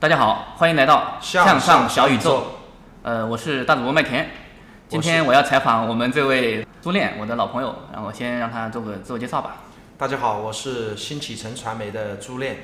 [0.00, 2.44] 大家好，欢迎来到向向上上小宇宙。
[3.02, 4.30] 呃，我是大主播麦田。
[4.86, 7.74] 今天我要采访我们这位朱恋，我的老朋友。
[7.90, 9.56] 然后我先让他做个自我介绍吧。
[9.96, 12.58] 大家好，我是新启程传媒的朱恋。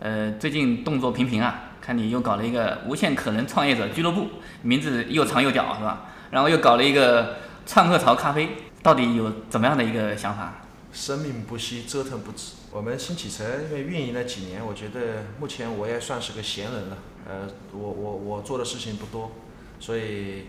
[0.00, 4.28] 呃，最近动作频频啊，看你又搞了一个无限可能创业者俱乐部，
[4.60, 6.02] 名字又长又屌是吧？
[6.30, 8.50] 然后又搞了一个创客潮咖啡，
[8.82, 10.52] 到底有怎么样的一个想法？
[10.96, 12.54] 生命不息，折腾不止。
[12.72, 16.96] 我们新启程因为运营了几年，我觉得目前我也算是个闲人了。
[17.28, 19.30] 呃，我我我做的事情不多，
[19.78, 20.46] 所以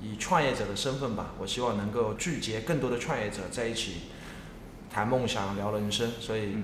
[0.00, 3.98] 以创业者的身份吧，我希望能够聚集更多的创业者在一起
[4.90, 6.56] 谈梦想、聊人生，所以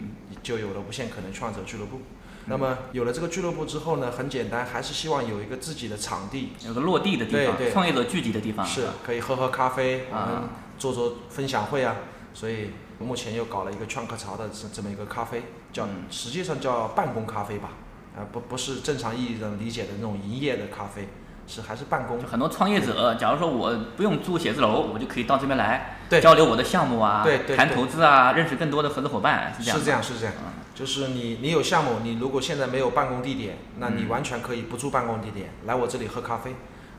[0.42, 2.00] 就有了无限可能创业者俱乐部。
[2.46, 8.66] 那么有了这个俱乐部之后呢，很简单，还是希望有一个自己的场地，有个落地的地方，对对创业者聚集的地方。
[8.66, 11.94] 是可以喝喝咖啡，我们啊做做分享会啊。
[12.34, 12.70] 所以
[13.04, 17.70] 目前又搞了一个创客潮的这这么一个咖啡，叫、嗯实际上叫办公咖啡吧，
[18.16, 21.08] 啊不不是正常意义上理解的那种营业的咖啡，
[21.46, 22.20] 是还是办公。
[22.22, 29.78] 很多创业者，假如说我不用租写字楼，我就可以到这边来对交流我的项目啊，对对对谈投资啊，认识更多的合作伙伴，是这样。
[29.78, 30.02] 是这样，。
[30.02, 30.34] 是这样，
[30.74, 36.54] 就是你你有项目，你如果现在没有办公地点，那你嗯完全可以不住办公地点，来我这里喝咖啡，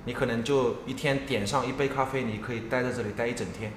[0.06, 3.72] 你可能就一天点上一杯咖啡，你可以待在这里待一整天，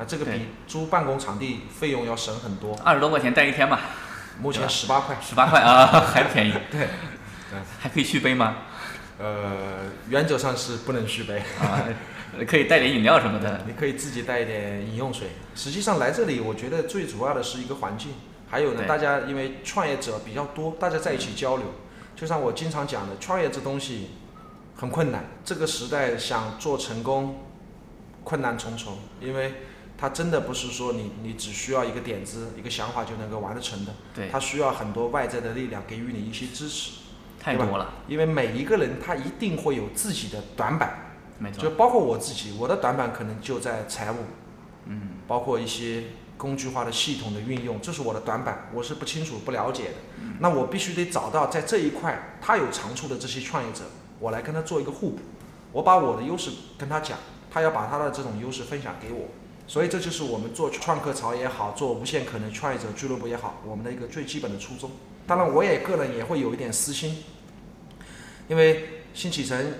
[0.00, 3.78] 啊，这个比租办公场地费用要省很多，二十多块钱待一天嘛，
[4.40, 6.54] 目前十八块，十八块啊，还便宜。
[6.72, 6.88] 对，
[7.78, 8.56] 还可以续杯吗？
[9.18, 11.84] 呃，原则上是不能续杯，啊，
[12.48, 13.60] 可以带点饮料什么的。
[13.68, 15.28] 你可以自己带一点饮用水。
[15.54, 18.12] 实际上来这里，我觉得最主要的是一个环境，
[18.48, 21.66] 还有呢，大家因为创业者比较多，大家在一起交流。
[22.16, 24.12] 就像我经常讲的，创业这东西
[24.76, 27.44] 很困难，这个时代想做成功，
[28.24, 29.52] 困难重重，因为
[30.00, 36.92] 它真的不是说你你只需要一个点子、一个想法就能够完得成的，对，它需要很多外在的力量给予你一些支持，
[37.38, 41.12] 太多了，因为每一个人他一定会有自己的短板。
[41.38, 41.62] 没错。
[41.62, 44.16] 就包括我自己，我的短板可能就在财务，
[44.86, 46.04] 嗯，包括一些
[46.38, 49.94] 工具化的系统的运用，这是我的短板，我是不清楚、不了解的。
[50.38, 53.82] 那我必须得找到在这一块他有长处的这些创业者，
[54.18, 55.18] 我来跟他做一个互补，
[55.72, 57.18] 我把我的优势跟他讲，
[57.50, 59.28] 他要把他的这种优势分享给我。
[59.70, 64.90] 所以这就是我们做创客潮也好，做无限可能创业者俱乐部也好，我们的一个最基本的初衷。
[65.28, 67.22] 当然，我也个人也会有一点私心，
[68.48, 69.74] 因为新启程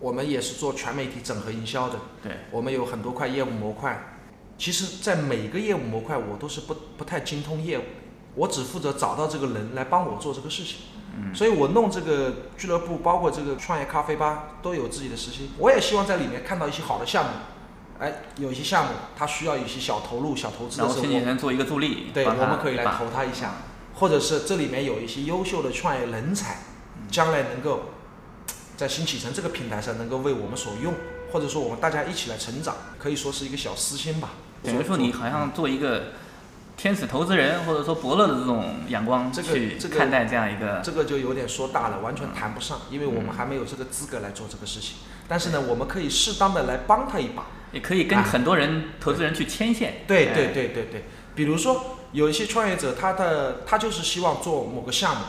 [0.00, 4.16] 我们也是做全媒体整合营销的，对，我们有很多块业务模块。
[4.56, 7.82] 其实，在每个业务模块，我都是不不太精通业务，
[8.34, 10.76] 我只负责找到这个人来帮我做这个事情。
[11.14, 15.50] 嗯所以我弄这个俱乐部，包括这个创业咖啡吧，都有自己的私心。
[15.58, 17.30] 我也希望在里面看到一些好的项目。
[17.98, 23.54] 哎，有一些项目它需要一些小投入、小投资的时候，新人做一个助力，对，我们可以来投他一下，
[23.94, 26.58] 或者是这里面有一些优秀的创业人才，
[27.10, 27.90] 将来能够
[28.76, 30.94] 在新启程这个平台上能够为我们所用，
[31.32, 34.30] 或者说我们大家一起来成长，可以说是一个小私心吧。
[34.62, 36.12] 等于说你好像做一个
[36.78, 44.98] 天使投资人或者说伯乐的这种眼光这个去看待这样一个，这个就有点说大了，完全谈不上，因为我们还没有这个资格来做这个事情。
[45.26, 47.46] 但是呢，我们可以适当的来帮他一把。
[47.70, 49.90] 也可以跟很多人投资人去牵线。
[49.90, 51.04] 哎对对对对对，
[51.34, 55.22] 比如说有一些创业者，他的他就是希望做某个项目，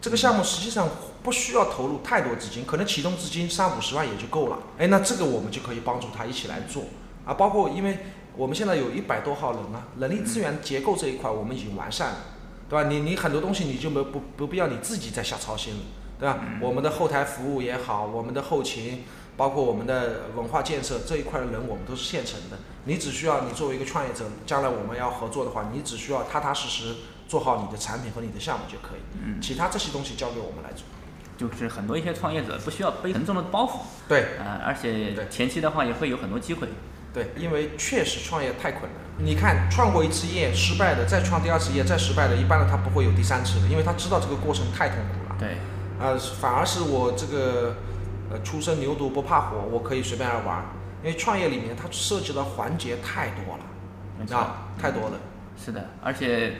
[0.00, 0.88] 这个项目实际上
[1.22, 4.58] 不需要投入太多资金，可能启动资金三五十万也就够了。
[4.78, 6.84] 哎，那这个我们就可以帮助他一起来做
[7.24, 7.98] 啊，包括因为
[8.36, 12.18] 我们现在有一百多号人啊，人力资源结构这一块我们已经完善了，
[12.68, 12.88] 对吧？
[12.88, 15.80] 你你很多东西你就没不不必要你自己再瞎操心了，
[16.18, 16.38] 对吧？
[16.60, 19.04] 我们的后台服务也好，我们的后勤。
[19.36, 22.58] 包括我们的文化建设这一块的人，我们都是现成的。
[22.84, 29.00] 你只需要你作为一个创业者，将来我们要合作的话，你只需要踏踏实实做好你的产品和你的项目就可以。
[29.24, 30.84] 嗯其他这些东西交给我们来做。
[31.38, 36.68] 就是很多一些创业者不需要背沉重的包袱，对啊、而且对前期的话也会有很多机会。
[37.12, 39.00] 对，因为确实创业太困难。
[39.22, 45.36] 你看，创过一次业失败的，再创第二次业再失败的，一般的他不会有第三次的，因为他知道这个过程太痛苦了。
[45.38, 45.56] 对，
[45.98, 47.76] 呃，反而是我这个
[48.30, 50.64] 呃初生牛犊不怕火，我可以随便来玩儿，
[51.02, 53.64] 因为创业里面它涉及的环节太多了，
[54.18, 55.18] 没错，啊，太多了。
[55.62, 56.54] 是的，而且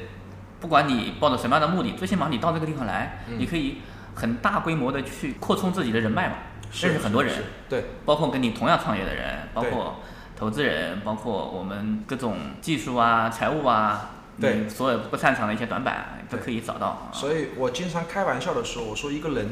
[0.61, 3.79] 不管你抱着什么样的目的，最起码你到这个地方来，嗯你可以
[4.15, 6.35] 很大规模的去扩充自己的人脉嘛，
[6.79, 9.97] 认识很多人，是对包括跟你同样创业的人，包括
[10.41, 16.87] 投资人，包括我们各种技术啊、财务啊，对你所有不擅长的一些短板都可以找到。
[16.87, 19.51] 啊所以我经常开玩笑的说，我说一个人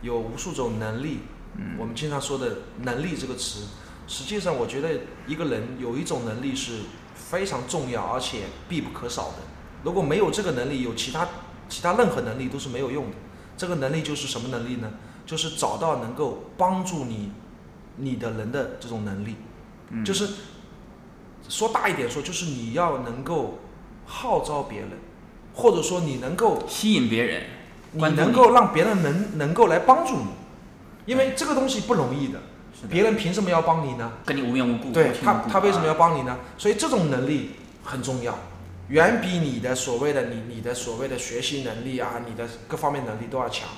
[0.00, 1.18] 有无数种能力，
[1.56, 3.66] 嗯我们经常说的“能力”这个词，
[4.06, 4.88] 实际上我觉得
[5.26, 6.78] 一个人有一种能力是
[7.14, 9.34] 非常重要而且必不可少的。
[9.84, 11.28] 如果没有这个能力，有其他
[11.68, 13.16] 其他任何能力都是没有用的。
[13.58, 14.90] 这个能力就是什么能力呢？
[15.26, 17.32] 就是找到能够帮助你
[17.96, 19.36] 你的人的这种能力，
[20.04, 20.28] 就是
[21.48, 23.58] 说大一点说，就是你要能够
[24.04, 24.90] 号召别人，
[25.54, 27.42] 或者说你能够吸引别人，
[27.92, 30.26] 你能够让别人能能够来帮助你，
[31.06, 32.40] 因为这个东西不容易的，
[32.90, 34.12] 别人凭什么要帮你呢？
[34.24, 36.36] 跟你无缘无故，对他他为什么要啊帮你呢？
[36.58, 37.52] 所以这种能力
[37.84, 38.36] 很重要，
[38.88, 43.68] 远比你的所谓的你你的所谓的学习能力啊，你的各方面能力都要强。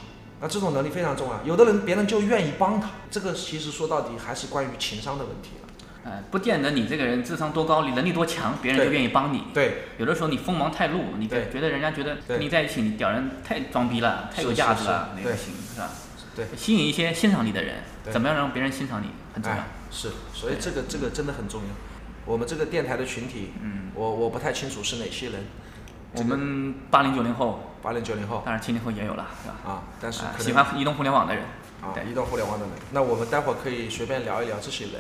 [0.41, 5.68] 那这种能力非常重要，有的人别人就愿意帮他，这个其实说到底还是关于情商的问题了。
[6.05, 9.45] 呃，不见得你这个人智商多高，你能力多强，别人就愿意帮你。
[9.53, 11.51] 对，有的时候你锋芒太露，你对。
[11.53, 15.91] 觉得人家觉得跟你在一起，你屌人太装逼了，太有是价值了，那个不行，是吧？
[16.35, 16.47] 对。
[16.57, 19.59] 吸引一些欣赏你的人，怎么样让别人欣赏你很重要。
[19.59, 21.69] 哎。，是，所以这个这个真的很重要。
[22.25, 25.45] 我们这个电台的群体，嗯，我我不太清楚是哪些人，
[26.13, 28.43] 我们八零九零后，八零九零后。
[28.45, 29.57] 当然七零后也有了，是吧？
[29.67, 31.45] 啊，但是啊喜欢移动互联网的人，
[31.83, 32.11] 啊，对。
[32.11, 32.75] 移动互联网的人。
[32.93, 34.95] 那我们待会儿可以随便聊一聊这些人。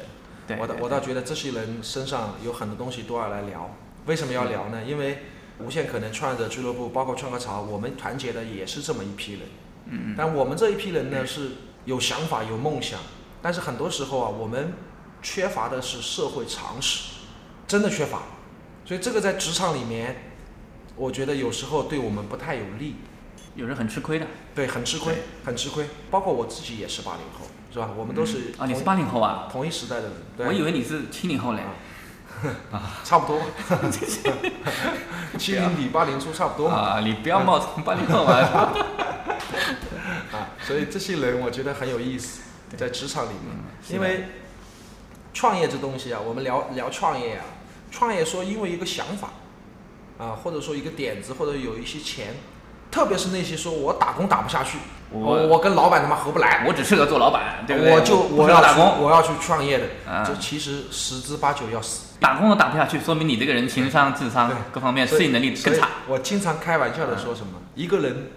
[0.48, 3.70] 对，我倒对我倒觉得这些人身上有很多东西都要来聊。
[4.06, 4.82] 为什么要聊呢？
[4.84, 5.18] 因为
[5.58, 9.42] 无限可能创业者俱乐部，包括创客潮，我们团结的也是这么一批人。
[9.84, 11.50] 嗯嗯，但我们这一批人呢是
[11.84, 12.98] 有想法、有梦想，
[13.42, 14.72] 但是很多时候啊，我们
[15.20, 17.12] 缺乏的是社会常识，
[17.66, 18.22] 真的缺乏。
[18.84, 20.16] 所以这个在职场里面，
[20.96, 22.96] 我觉得有时候对我们不太有利。
[23.58, 24.26] 有人很吃亏的。
[24.54, 25.14] 对，很吃亏，
[25.44, 25.84] 很吃亏。
[26.12, 27.90] 包括我自己也是八零后，是吧？
[27.96, 29.48] 我们都是啊，你是同八零后啊？
[29.50, 30.12] 同一时代的人。
[30.36, 31.62] 对我以为你是七零后嘞。
[33.02, 33.42] 差不多，
[35.36, 36.76] 七零底八零初差不多嘛。
[36.76, 38.72] 啊， 你不要冒充八零后啊！
[40.32, 42.42] 啊，所以这些人我觉得很有意思，
[42.76, 43.56] 在职场里面，
[43.90, 44.28] 因为
[45.34, 47.44] 创业这东西啊，我们聊聊创业啊，
[47.90, 49.30] 创业说因为一个想法
[50.16, 52.36] 啊，或者说一个点子，或者有一些钱，
[52.90, 54.78] 特别是那些说我打工打不下去，
[55.10, 57.92] 我我我跟老板他妈合不来，我只适合做老板，对不对？
[57.92, 62.06] 我就我要打工，我要去创业的，啊这其实十之八九要死。
[62.20, 65.88] 打工都打不下去，说明你这个人情商、智商对各方面适应能力更差。
[66.08, 68.32] 我经常开玩笑的说什么，一个人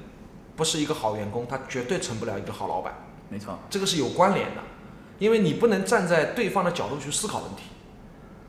[0.56, 2.94] 不是一个好员工，他绝对成不了一个好老板。
[3.30, 4.62] 没错，这个是有关联的，
[5.18, 7.64] 因为你不能站在对方的角度去思考问题。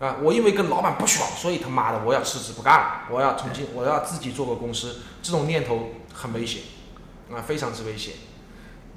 [0.02, 6.62] 啊，我因为跟老板不爽，所以他妈的我要辞职不干了，我要重新我要自己做个公司，这种念头很危险，
[7.32, 8.14] 啊，非常之危险。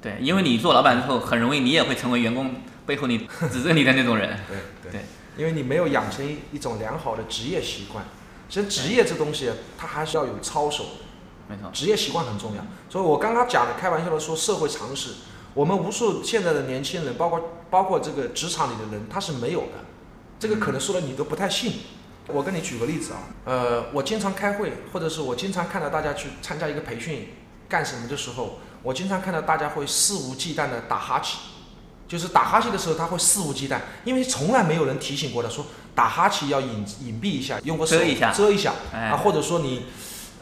[0.02, 3.18] 对，因为你做老板之后，很容易你也会成为员工背后你
[3.52, 4.36] 指责你的那种人。
[4.48, 5.04] 对对对，
[5.36, 8.04] 因为你没有养成一一种良好的职业习惯。
[8.48, 9.48] 其实职业这东西，
[9.78, 10.90] 它还是要有操守的。
[11.48, 12.66] 没错，职业习惯很重要。
[12.90, 15.10] 所以我刚刚讲的，开玩笑的说社会常识，
[15.54, 19.86] 我们无数现在的年轻人，包括包括这个职场里的人，他是没有的。
[20.38, 21.72] 这个可能说了你都不太信。
[22.28, 27.28] 我跟你举个例子啊，呃，我经常开会，或者是我经常看到大家去参加一个培训
[27.68, 31.38] 干什么的时候，我经常看到大家会肆无忌惮的打哈欠，
[32.08, 39.86] 就是打哈欠的时候他会肆无忌惮，因为从来没有人提醒过他说打哈欠要隐隐蔽一下，用个手遮一下遮一下哎啊，或者说你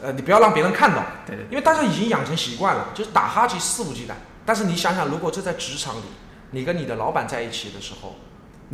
[0.03, 1.05] 呃你不要让别人看到。
[1.27, 4.13] 对对因为大家已经养成习惯了，就是打哈欠肆无忌惮。
[4.47, 6.05] 但是你想想，如果这在职场里，
[6.53, 8.17] 你跟你的老板在一起的时候，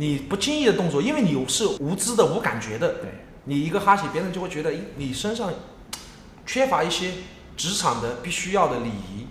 [0.01, 5.53] 你不经意的动作，因为你是无知的、无感觉的，对，你一个哈欠，别人就会觉得，咦，你身上
[6.43, 7.11] 缺乏一些
[7.55, 9.27] 职场的必须要的礼仪，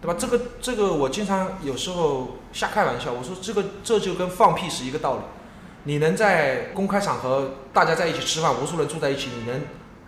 [0.00, 0.16] 对吧？
[0.18, 5.22] 这个这个，我经常有时候瞎开玩笑，我说这个这就跟放屁是一个道理。
[5.82, 9.60] 你能在公开场合大家在一起吃饭，无数人住在一起，你能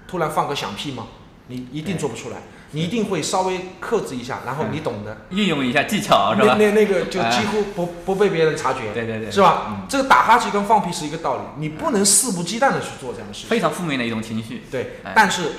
[0.09, 1.09] 突然放个响屁吗？
[1.49, 2.39] 你一定做不出来，
[2.73, 6.57] 你一定会稍微克制一下，然后你懂的，运用一下技巧是那吧？
[6.59, 9.67] 那那个就哎几乎不不被别人察觉，对对对是吧？
[9.69, 13.49] 嗯这个打哈欠跟放屁是一个道理，你不能肆无忌惮的去做这样的事情。
[13.49, 14.65] 非常负面的一种情绪。
[14.71, 15.53] 对哎，但是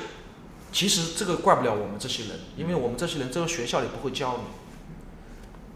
[0.72, 4.44] 其实这个怪不了我们这些人，因为我们这些人这个学校里不会教你，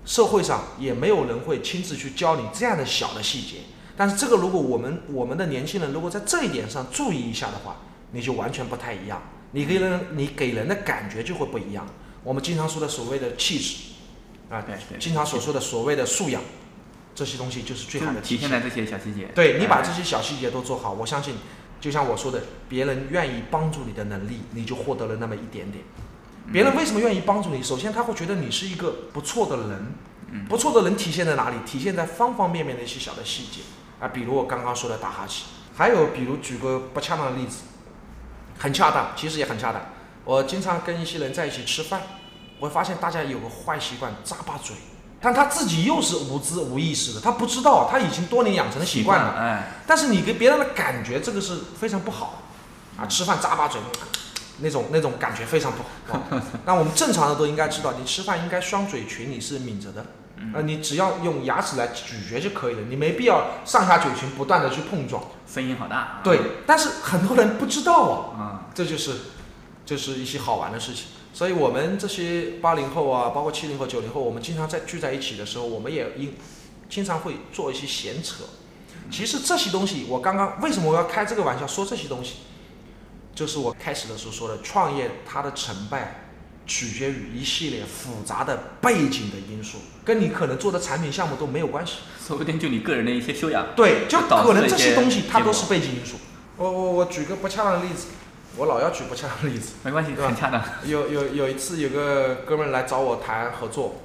[0.05, 3.59] 社会上也没有人会亲自去教你这样的小的细节。
[3.95, 7.77] 但是这个如果我们我们的年轻人如果在这一点上注意一下的话，
[8.11, 9.21] 你就完全不太一样，
[9.51, 11.85] 你给人你给人的感觉就会不一样。
[12.23, 13.75] 我们经常说的所谓的气质，
[14.49, 16.41] 啊，对对经常所说的所谓的素养，
[17.15, 18.37] 这些东西就是最好的体现。
[18.37, 19.27] 体现在这些小细节。
[19.33, 21.35] 对你把哎这些小细节都做好，我相信，
[21.79, 25.83] 就像我说的，别人愿意帮助你的能力，你就获得了那么一点点。
[26.51, 27.63] 别人为什么愿意帮助你？
[27.63, 29.93] 首先他会觉得你是一个不错的人，
[30.47, 31.57] 不错的人体现在哪里？
[31.65, 33.61] 体现在方方面面的一些小的细节
[33.99, 37.63] 啊，比如我刚刚说的打哈欠，还有比如举个不恰当的例子，
[38.61, 39.81] 很恰当，其实也很恰当。
[40.23, 42.01] 我经常跟一些人在一起吃饭，
[42.59, 44.75] 我会发现大家有个坏习惯，咂巴嘴。
[45.19, 49.35] 但他自己又是无知无意识的，他不知道，他已经多年养成的习惯了。
[49.37, 52.41] 哎，但是你给别人的感觉，这个是非常不好
[52.97, 53.05] 啊！
[53.05, 53.79] 吃饭咂巴嘴，
[54.59, 56.19] 那种那种感觉非常不好。
[56.19, 60.05] 啊那我们正常的都应该知道，你吃饭应该双嘴群，你是抿着的，
[60.53, 65.23] 呃，你只要用牙齿来咀嚼就可以了，你没必要上下嘴唇不断的去碰撞。
[65.47, 65.97] 声音好大。
[65.97, 69.13] 啊对，但是很多人不知道啊，啊，这就是
[69.85, 71.07] 就是一些好玩的事情。
[71.33, 76.33] 所以我们这些八零后啊，包括七零后、九零后，我们经常在聚在一起的时候，我们也应
[76.89, 78.43] 经常会做一些闲扯。
[79.09, 82.35] 其实这些东西，我刚刚为什么我要开这个玩笑说这些东西，
[83.33, 86.30] 就是我开始的时候说的，创业它的成败
[86.71, 91.95] 取决于一系列复杂的背景的因素，跟你可能做的产品项目都没有关系。
[92.25, 93.75] 说不定就你个人的一些修养。
[93.75, 96.15] 对，就可能这些些东西它都是背景因素。
[96.55, 98.07] 我我我举个不恰当的例子，
[98.55, 99.73] 我老要举不恰当的例子。
[99.83, 100.63] 没关系，很恰当。
[100.85, 103.95] 有有有一次，有个哥们来找我谈合作，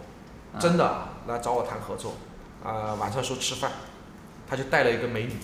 [0.53, 2.17] 啊真的来找我谈合作，
[2.65, 3.71] 啊、晚上说吃饭，
[4.51, 5.35] 他就带了一个美女，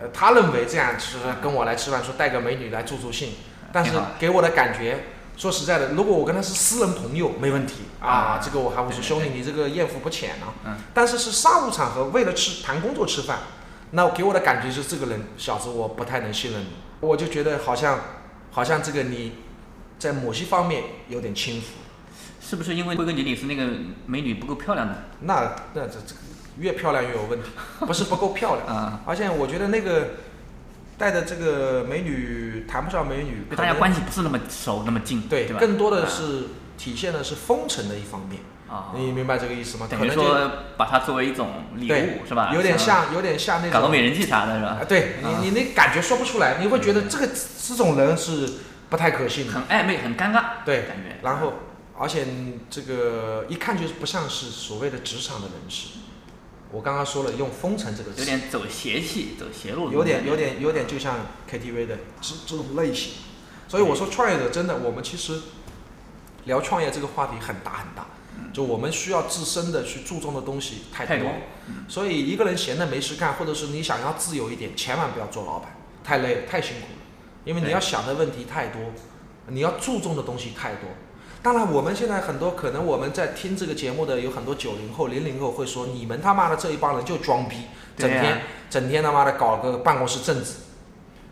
[0.00, 3.34] 呃，他认为这样吃跟我来吃饭，说带个美女来助助兴，
[3.70, 5.04] 但是给我的感觉，
[5.36, 7.82] 说实在的，如果我跟他是私人朋友，没问题。
[8.00, 10.76] 啊啊，这个我还会说兄弟，你这个艳福不浅啊，嗯。
[10.92, 13.40] 但是是商务场合，为了吃谈工作吃饭，
[13.92, 16.68] 那给我的感觉就是这个人小子我不太能信任你，
[17.00, 18.00] 我就觉得好像
[18.50, 19.32] 好像这个你
[19.98, 21.68] 在某些方面有点轻浮。
[22.46, 23.66] 是不是因为归根结底是那个
[24.04, 24.94] 美女不够漂亮呢？
[25.20, 26.20] 那那这这个
[26.58, 27.48] 越漂亮越有问题，
[27.80, 30.10] 不是不够漂亮， 啊，而且我觉得那个
[30.96, 35.58] 带的这个美女谈不上美女，跟大家关系不是那么熟那么近，对，吧？
[35.58, 36.44] 更多的啊是
[36.78, 39.86] 体现的是风尘的一方面，啊，你明白这个意思吗？
[39.90, 42.52] 可等于说把它作为一种礼物是吧？
[42.54, 44.84] 有点像有点像那种搞个美人计啥的是吧啊，？
[44.88, 47.28] 对啊你你那感觉说不出来，你会觉得这个
[47.66, 48.48] 这种人是
[48.88, 51.18] 不太可信的，很暧昧，很尴尬，对感觉。
[51.22, 51.54] 然后，
[51.98, 52.26] 而且
[52.70, 55.88] 这个一看就是不像是所谓的职场的人士。
[56.74, 63.12] 我刚刚说了，用“封尘”这个词，有点走邪气，走邪路，有点有点有点就像 KTV 的这这种类型。
[63.68, 65.40] 所以我说创业者真的，我们其实
[66.46, 68.06] 聊创业这个话题很大很大，
[68.52, 71.30] 就我们需要自身的去注重的东西太多太多。
[71.88, 76.98] 所以一个人闲的没事干，或者是你想要自由一点，千万不要做老板，太累了，太辛苦了，
[77.44, 78.80] 因为你要想的问题太多，
[79.46, 80.90] 你要注重的东西太多。
[81.44, 87.64] 当然，我们现在很多可能我们在听这个节目的有很多九零后、零零后会说，你们他妈的这一帮人就装逼，
[87.98, 90.54] 整天、整天他妈的搞个办公室政治。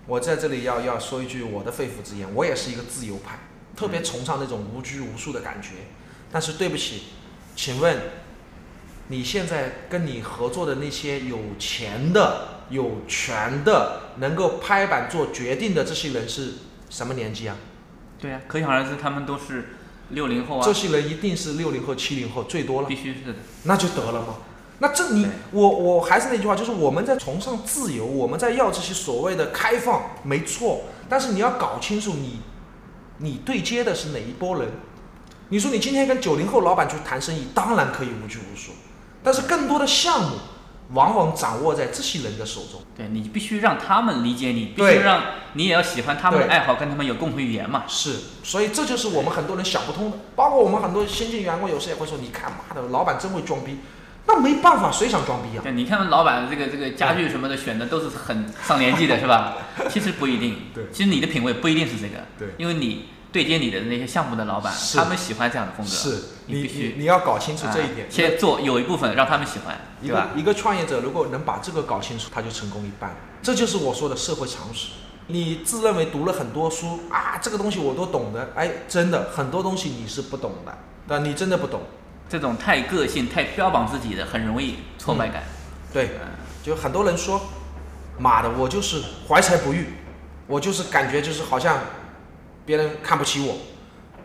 [0.07, 3.38] 我在这里要要说一句我的肺腑之言，我也是一个自由派，
[3.75, 5.71] 特别崇尚那种无拘无束的感觉。
[6.31, 7.04] 但是对不起，
[7.57, 7.99] 请问
[9.09, 16.52] 你现在跟你合作的那些有钱的、有权的、能够拍板做决定的这些人是
[16.90, 17.57] 什么年纪啊？
[18.21, 19.76] 对呀、可想而知，他们都是
[20.12, 23.35] 六零后啊这，些人一定是六零后、七零后最多了必，须是的。
[23.64, 24.35] 那就得了嘛。
[24.78, 30.83] 那这你我我还是那句话，就是我们在崇尚自由，我们在要这些所谓的开放，没错。
[31.09, 32.40] 但是你要搞清楚你
[33.19, 34.71] 你对接的是哪一波人。
[35.50, 38.73] 你说你今天跟九零后老板去谈生意，当然可以无拘无束，
[39.23, 40.37] 但是更多的项目
[40.92, 42.80] 往往掌握在这些人的手中。
[42.96, 45.22] 对你必须让他们理解你，必须让
[45.54, 47.84] 你也要喜欢他们的爱好，跟他们有共同语言嘛。
[47.88, 50.18] 是，所以这就是我们很多人想不通的。
[50.37, 53.78] 包括我们很多新进员工，有时也会说：“你看，妈的，老板真会装逼。”
[54.25, 55.61] 那没办法，谁想装逼啊？
[55.64, 59.56] 对，你看老板这个这个家具什么的选的都是很上年纪的，是吧？
[59.90, 60.56] 其实不一定。
[60.72, 62.25] 对其实你的品味不一定是这个。
[62.38, 65.90] 对因为你对接你的那些项目的老板，他们喜欢这样的风格。
[65.90, 66.10] 是
[66.46, 68.10] 你你必须你你要搞清楚这一啊点。
[68.10, 70.30] 先做有一部分让他们喜欢，一个对吧？
[70.36, 73.16] 一个创业者如果能把这个搞清楚，他就成功一半。
[73.42, 74.88] 这就是我说的社会常识。
[75.28, 80.76] 你自认为读了很多书啊，这个东西我都懂的，哎，真的很多东西你是不懂的，
[81.08, 81.80] 但你真的不懂。
[82.28, 85.42] 这种太个性、太标榜自己的，很容易挫败感。
[85.92, 86.10] 对，
[86.62, 87.40] 就很多人说，
[88.18, 89.94] 妈的，我就是怀才不遇，
[90.46, 91.78] 我就是感觉就是好像
[92.64, 93.57] 别人看不起我。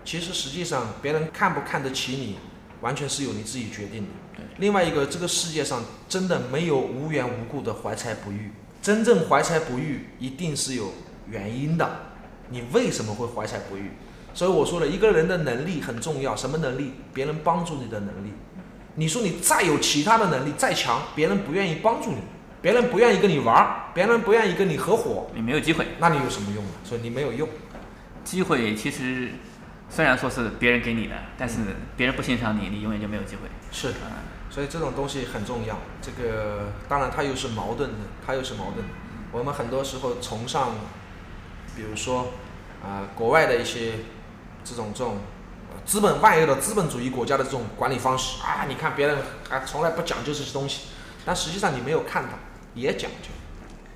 [0.06, 2.38] 其实实际上别人看不看得起你，
[2.82, 4.10] 完全是由你自己决定的。
[4.58, 8.52] 另外一个，这个世界上真的没有无缘无故的怀才不遇，
[8.82, 10.94] 真正怀才不遇一定是有
[11.30, 11.90] 原因的。
[12.50, 13.92] 你为什么会怀才不遇？
[14.34, 16.94] 所以我说了，一个人的能力很重要，什么能力？
[17.14, 18.32] 别人帮助你的能力。
[18.96, 22.18] 你说你再有其他的能力再强，别人不愿意帮助你，
[22.62, 25.86] 别人不愿意跟你玩儿，别人不愿意跟你合伙，你没有机会。
[26.00, 26.72] 那你有什么用呢？
[26.84, 27.48] 所以你没有用。
[28.28, 29.32] 机会其实
[29.90, 31.60] 虽然说是别人给你的，但是
[31.96, 33.44] 别人不欣赏你，你永远就没有机会。
[33.72, 33.94] 是，
[34.50, 35.78] 所以这种东西很重要。
[36.02, 38.94] 这个当然它又是矛盾的，它又是矛盾的。
[39.32, 40.72] 我们很多时候崇尚，
[41.74, 42.34] 比如说
[42.84, 43.94] 啊、国外的一些
[44.66, 45.20] 这种这种
[45.72, 49.20] 呃资本万恶的资本主义国家的这种管理方式啊，你看别人
[49.50, 50.90] 啊从来不讲究这些东西，
[51.26, 52.32] 但实际上你没有看到，
[52.76, 53.30] 也讲究，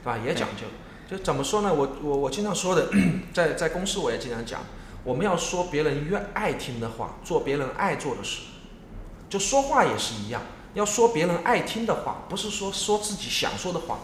[0.02, 0.18] 对吧？
[0.26, 0.66] 也讲究。
[1.12, 1.74] 就怎么说呢？
[1.74, 2.88] 我我我经常说的，
[3.34, 4.62] 在在公司我也经常讲，
[5.04, 8.44] 我们要说别人愿爱听的话，做别人爱做的事。
[9.30, 10.42] 就说话也是一样，
[10.74, 14.00] 要说别人爱听的话，不是说说自己想说的话。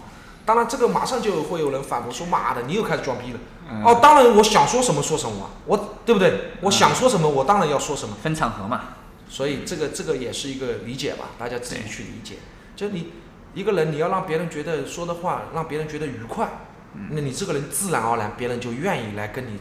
[0.45, 3.39] 当然，这个马上就会有人反驳说：“妈的，你又开始装逼了。
[3.85, 6.51] 哦，当然我想说什么说什么啊，我对不对？
[6.61, 8.17] 我想说什么，我当然要说什么。
[8.21, 8.95] 分场合嘛，
[9.29, 12.35] 所以这个这个也是一个理解吧，大家自己去理解。
[12.75, 13.11] 就你
[13.53, 16.66] 一个人，你要让别人觉得说的话让别人觉得愉快，
[17.11, 19.59] 那你这个人自然而然别人就愿意来跟你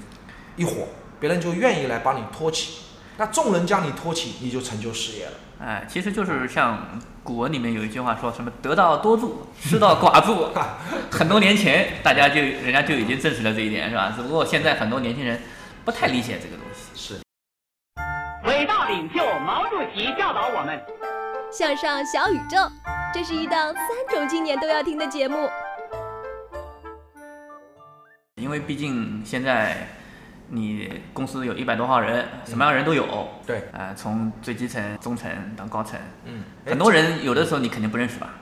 [0.56, 0.88] 一伙，
[1.20, 2.82] 别人就愿意来把你托起。
[3.18, 5.32] 那众人将你托起，你就成就事业了。
[5.58, 10.48] 哎，其实就是像古文里面有一句话说什么“得道多助，失道寡助”，
[11.10, 14.12] 很多年前大家就人家就已经证实了这一点，是吧？
[14.14, 15.40] 只不过现在很多年轻人
[15.84, 16.90] 不太理解这个东西。
[16.94, 17.20] 是。
[18.46, 20.78] 伟大领袖毛主席教导我们，
[21.50, 22.58] 向上小宇宙，
[23.14, 25.48] 这是一档三种青年都要听的节目。
[28.42, 29.88] 因为毕竟现在
[30.50, 33.28] 你公司有一百多号人，什么样的人都有。
[33.46, 38.34] 对，呃、从最基层、中层到高层，嗯，很多人有的时候你肯定不认识吧？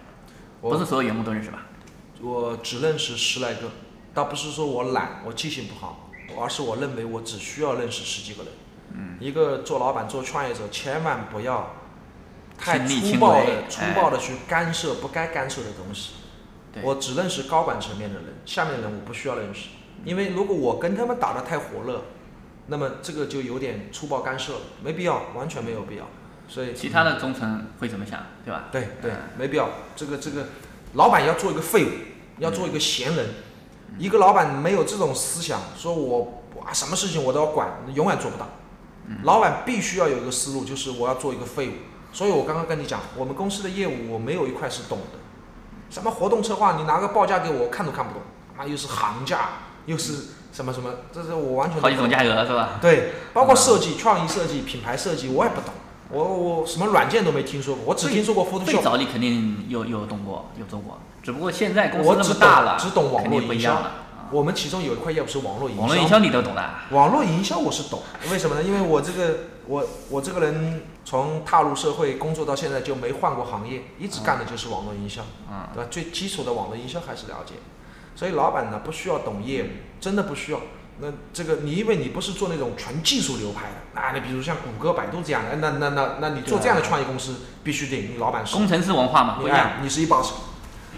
[0.60, 1.66] 不是所有员工都认识吧？
[2.20, 3.70] 我只认识十来个，
[4.12, 8.52] 倒不是说我懒，我记性不好，而是我认为我只需要认识十几个人。
[8.94, 11.72] 嗯，一个做老板、做创业者，千万不要
[12.58, 16.14] 太粗暴的、粗哎暴的去干涉不该干涉的东西。
[16.72, 19.68] 对我只认识高管层面的人，下面的人我不需要认识，
[20.04, 22.02] 因为如果我跟他们打得太火热，
[22.66, 26.04] 那么这个就有点粗暴干涉了，没必要，完全没有必要。
[26.46, 28.64] 所以其他的中层会怎么想，对吧？
[28.70, 29.68] 对对嗯，没必要。
[29.96, 30.46] 这个这个，
[30.94, 31.88] 老板要做一个废物，
[32.38, 33.26] 要做一个闲人。
[33.98, 38.48] 一个老板没有这种思想，说我啊什么事情我都要管，永远做不到。
[39.22, 41.72] 老板必须要有一个思路，就是我要做一个废物。
[42.12, 45.18] 所以我刚刚跟你讲，我们公司的业务我没有一块是懂的。
[45.90, 48.22] 什么活动策划，你拿个报价给我，看都看不懂。
[48.56, 49.48] 妈又是行价，
[49.86, 50.14] 又是
[50.52, 52.78] 什么什么，这是我完全好几种价格是吧？
[52.80, 55.74] 对，包括设计、创意设计、品牌设计，我也不懂。
[56.10, 58.64] 我我什么软件都没听说过，我只听说过最 Photoshop。
[58.64, 63.92] 最早你肯定有有懂过，有做过，只不过现在公司那么大了，只懂网络营销不一样了。。
[64.30, 65.82] 我们其中有一块业务是网络营销。
[65.82, 66.70] 网络营销你都懂的？
[66.90, 68.62] 网络营销我是懂，为什么呢？
[68.62, 75.88] 因为我这个我我这个人从踏入社会工作到现在就没换过行业，一直干的就是网络营销，嗯，对吧？
[75.90, 77.54] 最基础的网络营销还是了解。
[78.14, 79.66] 所以老板呢不需要懂业务，
[80.00, 80.60] 真的不需要。
[81.00, 89.58] 那这个你因为你不是做那种纯技术流派的，那，你比如像谷歌、百度这样的，那那那那你做这样的创业公司，必须得你老板是工程师文化嘛，不一样。
[89.58, 90.34] 哎，你是一把手。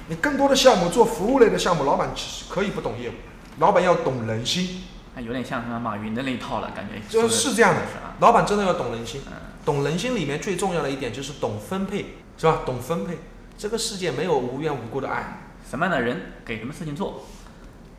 [0.08, 3.12] 你更多的项目做服务类的项目，老板其实可以不懂业务，
[3.58, 4.82] 老板要懂人心，
[5.14, 7.00] 那有点像什么马云的那一套了，感觉。
[7.08, 7.80] 就是这样的。
[8.20, 9.32] 老板真的要懂人心嗯，
[9.64, 12.60] 懂人心里面最重要的一点就是懂分配，是吧？
[12.66, 13.18] 懂分配。
[13.56, 17.24] 这个世界没有无缘无故的爱，什么样的人给什么事情做？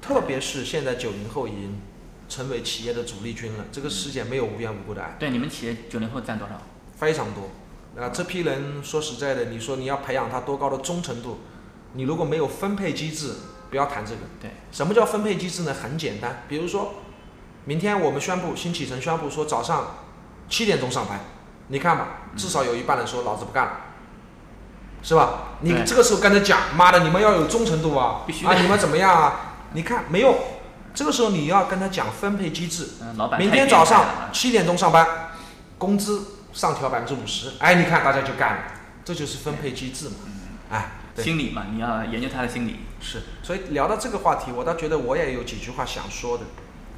[0.02, 1.82] 特别是现在九零后已经
[2.30, 6.62] 成为企业的主力军了，这个世界没有无缘无故的爱，对，你们企业九零后占多少？
[6.96, 7.50] 非常多。
[8.02, 11.40] 啊，这批人说实在的，你说你要培养他多高的忠诚度，
[11.94, 13.34] 你如果没有分配机制，
[13.70, 14.22] 不要谈这个。
[14.40, 15.74] 对，什么叫分配机制呢？
[15.74, 16.94] 很简单，比如说，
[17.66, 19.98] 明天我们宣布新启程宣布说早上
[20.48, 21.20] 七点钟上班，
[21.70, 23.82] 你看吧，至少有一半人说老子不干了，
[25.04, 25.54] 是吧？
[25.62, 29.56] 你这个时候跟他讲，妈的，你们要有忠诚度啊，必须的啊，你们怎么样啊？
[29.74, 30.36] 你看没用，
[30.94, 35.32] 这个时候你要跟他讲分配机制，嗯，老板明天早上七点钟上班，
[35.78, 38.64] 工资上调百分之五十，哎，你看大家就干了，
[39.06, 40.32] 这就是分配机制嘛，嗯
[40.72, 41.24] 哎，对。
[41.24, 42.78] 心理嘛，你要研究他的心理。
[43.00, 46.46] 是，所以聊到这个话题，我倒觉得我也有几句话想说的。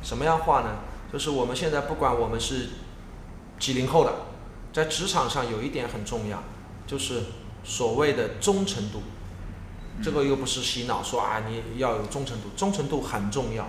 [0.02, 0.68] 什么样话呢？
[1.12, 2.70] 就是我们现在不管我们是
[3.60, 4.14] 几零后的，
[4.72, 6.42] 在职场上有一点很重要，
[6.88, 7.24] 就是
[7.64, 9.02] 所谓的忠诚度。
[10.02, 13.68] 这个又不是洗脑说啊，你要有忠诚度，忠诚度很重要。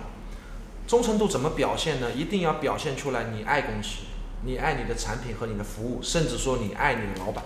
[0.87, 2.11] 忠诚度怎么表现呢？
[2.13, 4.03] 一定要表现出来，你爱公司，
[4.45, 7.43] 你爱你的产品和你的服务，甚至说你爱你的老板，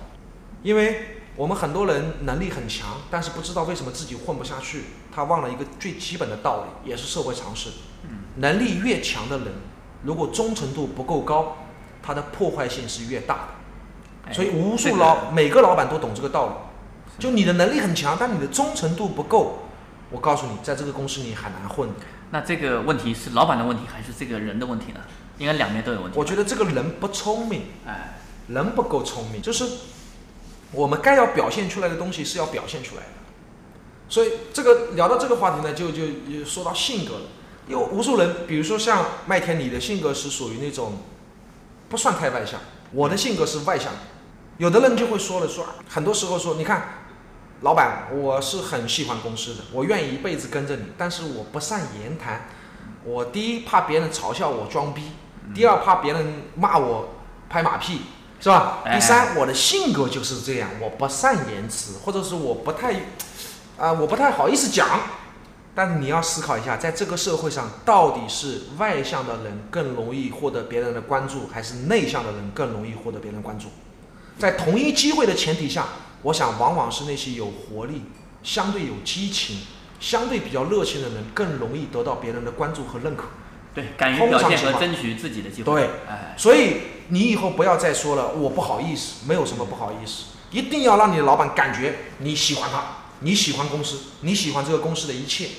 [0.62, 7.70] 因为我们很多人能力很强，但是不知道为什么自己混不下去，他忘了一个最基本的道理，也是社会常识。
[8.36, 9.48] 能力越强的人，
[10.04, 11.58] 如果忠诚度不够高，
[12.04, 13.55] 他的破坏性是越大的。
[14.32, 16.54] 所以无数老每个老板都懂这个道理。
[17.18, 19.60] 就你的能力很强，但你的忠诚度不够，
[20.12, 21.90] 我告诉你，在这个公司你很难混。
[22.32, 25.00] 那这个问题是老板的问题，还是这个人的问题呢？
[25.38, 26.20] 应该两边都有问题。
[26.20, 29.66] 我觉得这个人不聪明，哎，人不够聪明，就是
[30.72, 33.10] 我们该要表现出来的东西是要表现出来的。
[34.10, 37.22] 所以这个聊到这个话题呢，就就就说到性格了。
[37.68, 40.98] 因为无数人，比如说像麦田，你的性格是属于那种
[41.88, 42.60] 不算太外向，
[42.92, 43.94] 我的性格是外向。
[44.58, 46.84] 有的人就会说了，说很多时候说，你看，
[47.62, 52.48] 老板，我是很喜欢公司的，我愿意一辈子跟着你，但是我不善言谈。
[53.04, 55.12] 我第一怕别人嘲笑我装逼，
[55.54, 57.16] 第二怕别人骂我
[57.50, 58.02] 拍马屁，
[58.40, 58.80] 是吧？
[58.92, 62.94] 第三，我的性格就是这样，我不善言辞，或者是我不太，
[63.78, 64.88] 啊，我不太好意思讲。
[65.76, 73.68] 但是你要思考一下，在这个社会上，到底是外向的人更容易获得别人的关注，还是内向的人更容易获得别人关注？
[74.38, 75.88] 在同一机会的前提下，
[76.24, 78.04] 我想往往是那些有活力、
[78.44, 79.60] 相对有激情、
[80.00, 83.26] 相对比较热情的人更容易得到别人的关注和认可。
[83.74, 85.74] 对，敢于表现和争取自己的机会。
[85.74, 86.78] 对，哎，所以
[87.10, 92.84] 你以后不要再说了，我不好意思，没有什么不好意思，一定要让你的老板感觉你喜欢他，
[93.20, 95.50] 你喜欢公司，你喜欢这个公司的一切。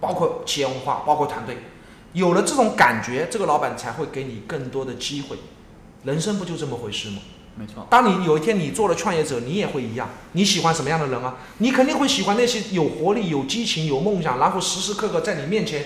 [0.00, 1.56] 包括企业文化，包括团队，
[2.12, 5.38] 有了这种感觉，这个老板才会给你更多的机会。
[6.02, 7.22] 人生不就这么回事吗？
[7.56, 7.86] 没错。
[7.88, 10.08] 当你有一天你做了创业者，你也会一样。
[10.32, 11.36] 你喜欢什么样的人啊？
[11.58, 15.84] 你肯定会喜欢那些有活力、有激情、有梦想，然后时时刻刻在你面前，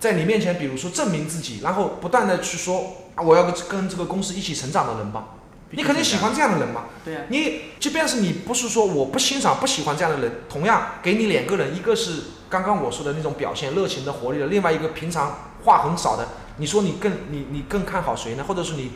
[0.00, 5.34] 在你面前，比如说证明自己，然后不断的去说啊，我要跟跟这个公司一起成长的人吧。
[5.70, 6.86] 你肯定喜欢这样的人嘛？
[7.04, 7.20] 对呀。
[7.28, 18.44] 你即便是你不是说我不欣赏、不喜欢这样的人，同样给你两个人，一个是刚刚我说的那种表现热情的、活力的，另外一个平常话很少的，你说你更你你更看好谁呢？
[18.48, 18.92] 或者是你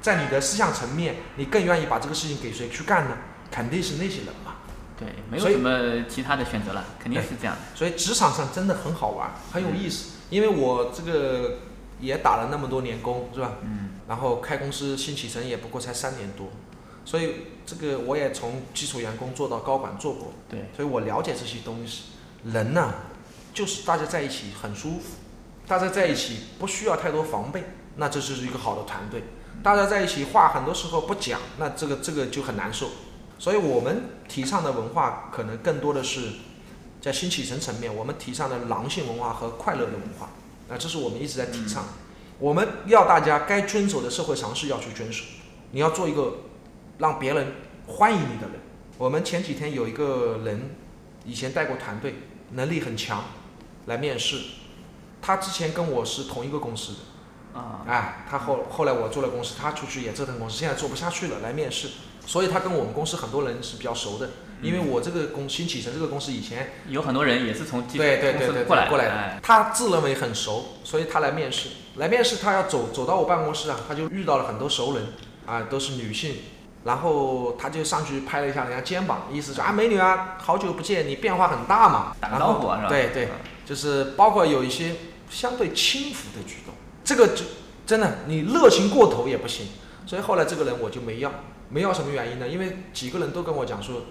[0.00, 3.16] 在你的思想层面，你更愿意把这个事情给谁去干呢？
[3.50, 4.54] 肯定是那些人嘛。
[4.98, 7.62] 对，没有什么其他的选择了，肯定是这样的。
[7.74, 10.12] 所以职场上真的很好玩，很有意思。
[10.30, 11.58] 因为我这个
[12.00, 13.52] 也打了那么多年工，是吧？
[13.62, 13.90] 嗯。
[14.08, 16.48] 然后开公司新启程也不过才三年多，
[17.04, 17.34] 所以
[17.66, 22.04] 这个我也从基础员工做到高管做过，对，所以我了解这些东西。
[22.44, 22.94] 人呢，
[23.52, 25.16] 就是大家在一起很舒服，
[25.66, 27.64] 大家在一起不需要太多防备，
[27.96, 29.24] 那这就是一个好的团队。
[29.62, 32.88] 大家在一起话很多时候不讲，那这个这个就很难受。
[33.38, 36.30] 所以我们提倡的文化可能更多的是
[37.00, 40.30] 在新启程层面，我们提倡的狼性文化和快乐的文化，
[40.68, 41.84] 那这是我们一直在提倡。
[42.38, 45.24] 我们要大家该遵守的社会常识要去遵守，
[45.72, 46.38] 你要做一个
[46.98, 47.54] 让别人
[47.86, 48.60] 欢迎你的人。
[48.98, 50.70] 我们前几天有一个人，
[51.24, 52.14] 以前带过团队，
[52.52, 53.24] 能力很强，
[53.86, 54.40] 来面试。
[55.20, 56.98] 他之前跟我是同一个公司的，
[57.56, 61.88] 啊，哎，他后后来我做了公司，他出去也折腾公司，现在做不下去了，来面试。
[62.26, 71.68] 所以他跟我们公司很多人是比较熟的，因为我这个公新启程这个公司以前有很多人也是从对对对对过来过来的，他自认为很熟，所以他来面试。
[71.96, 75.06] 来面试他要走走到我办公室啊，他就遇到了很多熟人
[75.46, 76.34] 啊，都是女性，
[76.82, 82.86] 然后他就上去拍了一下人家肩膀，意思说啊美女啊，好久不见，你变化很大嘛，打个招呼是吧？
[82.88, 83.28] 对对，
[83.64, 84.96] 就是包括有一些
[85.30, 86.74] 相对轻浮的举动，
[87.06, 87.42] 这个就
[87.86, 89.68] 真的你热情过头也不行，
[90.04, 91.32] 所以后来这个人我就没要。
[91.68, 92.46] 没要什么原因呢？
[92.46, 94.02] 因为几个人都跟我讲说，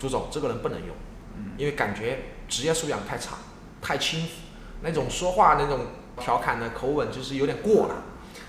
[0.00, 0.88] 朱总这个人不能用，
[1.56, 3.36] 因为感觉职业素养太差，
[3.80, 4.28] 太轻浮，
[4.82, 5.86] 那种说话那种
[6.20, 8.02] 调侃的口吻就是有点过了。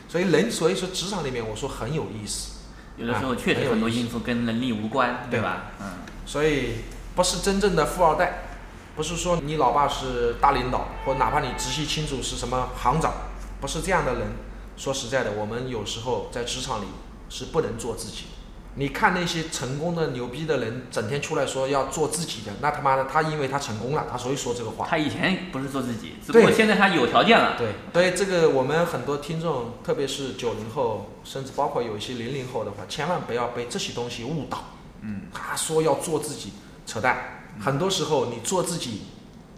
[0.08, 2.62] 所以人，所以说职场里面我说很有意思。
[2.98, 5.66] 有的时候确实很多因素跟能力无关，对吧？
[5.80, 5.86] 嗯。
[6.26, 6.78] 所以
[7.16, 8.46] 不是真正的富二代，
[8.96, 13.14] 不是说你老爸是大领导，或哪怕你直系亲属是什么行长，
[13.60, 14.28] 不是这样的人。
[14.76, 16.86] 说实在的，我们有时候在职场里。
[17.32, 18.24] 是不能做自己。
[18.74, 24.88] 你看那些成功的牛逼的人，整天出来说要做自己的，那他妈的，他因为他成功了，他所以说这个话。
[24.90, 27.56] 他以前不是做自己，只不过现在他有条件了。
[27.56, 34.64] 对，所以这个我们很多听众，特别是九零后，甚至包括有一些零零后的话，千万不要被这些东西误导。
[35.02, 35.28] 嗯。
[35.32, 36.54] 他说要做自己，
[36.88, 37.44] 扯淡。
[37.60, 39.02] 很多时候你做自己，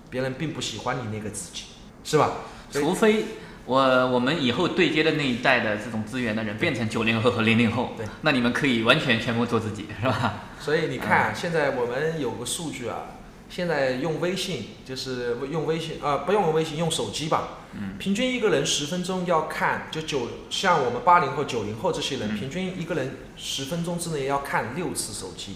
[0.10, 1.64] 别人并不喜欢你那个自己，
[2.04, 2.32] 是吧？
[2.70, 3.26] 除非。
[3.66, 10.34] 我我们以后对接的那一代的这种资源的人变成九零后和零零后，对，那你们可以完全全部做自己，是吧？
[10.60, 13.20] 所以你看，现在我们有个数据啊，
[13.50, 17.60] 现在用微信，就是用微信，呃，不用微信，用手机吧。
[17.74, 25.56] 嗯平均一个人十分钟要看，就九像我们八零后、九零后这些人，嗯平均一个人十分钟之内要看六次手机，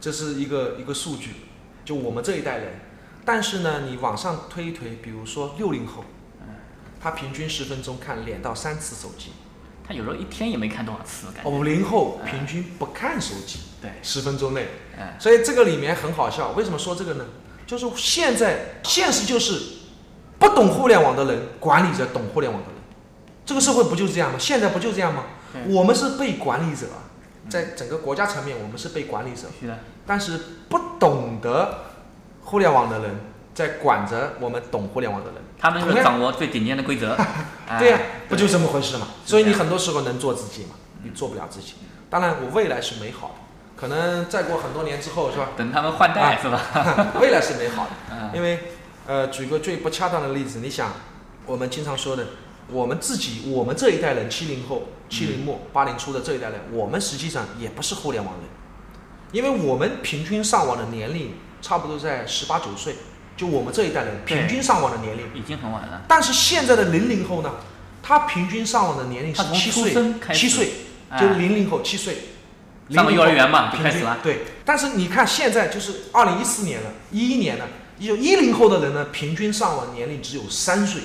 [0.00, 1.30] 这是一个一个数据。
[1.84, 2.80] 就我们这一代人，
[3.24, 6.04] 但是呢，你往上推一推，比如说六零后，
[7.00, 9.32] 他平均十分钟看两到三次手机。
[9.86, 11.50] 他有时候一天也没看多少次，感觉。
[11.50, 14.68] 五零后平均不看手机，对，十分钟内。
[14.98, 17.24] 嗯，所以这个里面很好笑，为什么说这个呢？
[17.66, 19.58] 就是现在现实就是，
[20.38, 22.76] 不懂互联网的人管理着懂互联网的人，
[23.46, 24.38] 这个社会不就是这样吗？
[24.38, 25.24] 现在不就这样吗？
[25.68, 26.86] 我们是被管理者，
[27.48, 29.48] 在整个国家层面，我们是被管理者。
[29.58, 29.78] 是的。
[30.06, 31.84] 但是不懂得
[32.42, 33.16] 互联网的人
[33.54, 35.42] 在管着我们懂互联网的人。
[35.60, 37.16] 他们是掌握最顶尖的规则。
[37.68, 39.08] 哎对呀、不就这么回事嘛？
[39.26, 40.70] 所以你很多时候能做自己嘛，
[41.02, 41.74] 你做不了自己。
[42.08, 43.34] 当然，我未来是美好的，
[43.76, 45.50] 可能再过很多年之后，是吧？
[45.54, 47.12] 等他们换代、啊是吧？
[47.20, 48.58] 未来是美好的， 嗯因为
[49.06, 50.92] 呃，举个最不恰当的例子，你想，
[51.44, 52.24] 我们经常说的，
[52.70, 58.44] 我们自己，我们这一代人，七零后、七零末、八零初的这一代人，我们实际上也不是互联网人，
[59.32, 62.96] 因为我们平均上网的年龄差不多在十八九岁，
[63.38, 65.24] 就我们这一代人平均上网的年龄。
[65.34, 66.02] 已经很晚了。
[66.06, 67.52] 但是现在的零零后呢，
[68.02, 69.94] 他平均上网的年龄是七岁
[70.34, 70.72] 七岁，
[71.08, 71.18] 哎。
[71.18, 72.18] 就是零零后七岁。
[72.90, 74.18] 上个幼儿园嘛00后就开始了。
[74.22, 77.66] 对，但是你看现在就是二零一四年了，一一年了，
[77.98, 81.02] 有一零后的人呢，平均上网年龄只有三岁，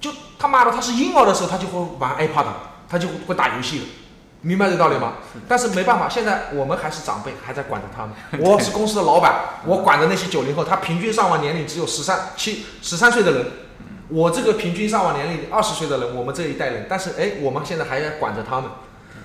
[0.00, 2.46] 就他妈的他是婴儿的时候他就会玩 iPad，
[2.88, 3.84] 他就会打游戏了。
[4.42, 5.14] 明白这个道理吗？
[5.48, 8.14] 但是没办法，现在我们还是长辈，还在管着他们。
[8.40, 13.46] 我是公司的老板，我管着那些九零后，他平均上网年龄只有十三七十三岁的人，
[14.08, 18.70] 我这个平均上网年龄二十岁的人，我们这一代人，但是哎，我们现在还要管着他们。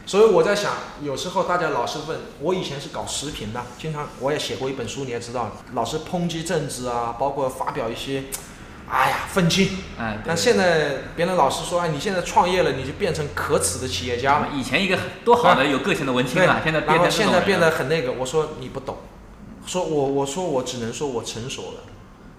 [0.04, 0.72] 所以我在想，
[1.04, 8.24] 有时候大家老是问我，以前是搞食品的，经常我也写过一本书，你也知道，老是抨击政治啊，包括发表一些，
[8.92, 9.70] 哎呀愤青。
[9.98, 14.50] 哎，对但现在别人老是说，哎，你现在创业了，你就变成可耻的企业家了。
[14.54, 18.12] 以前一个多好的有个性的文青对啊，现在变然后成这种人现在变得很那个。
[18.12, 18.98] 我说你不懂，
[19.66, 21.84] 说我我说我只能说我成熟了，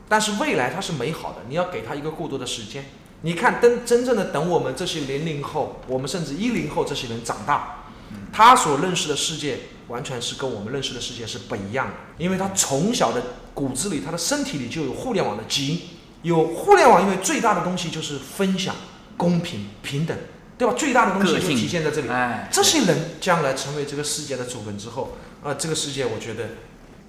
[0.08, 2.84] 但是未来它是美好的，你要给他一个过渡的时间。
[3.22, 7.84] 你看，等真正的等我们这些零零后，我们甚至一零后这些人长大，
[8.32, 13.22] 他所认识的世界完全是跟我们认识的世界是不一样的，因为他从小的
[13.54, 15.80] 骨子里，他的身体里就有互联网的基因，
[16.22, 18.74] 有互联网，因为最大的东西就是分享、
[19.16, 20.16] 公平、平等，
[20.56, 20.74] 对吧？
[20.74, 22.08] 最大的东西就体现在这里。
[22.08, 26.44] 哎这些人将来成为这个世界的主人之后，啊、这个世界我觉得，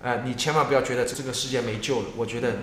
[0.02, 2.54] 呃，你千万不要觉得这个世界没救了，我觉得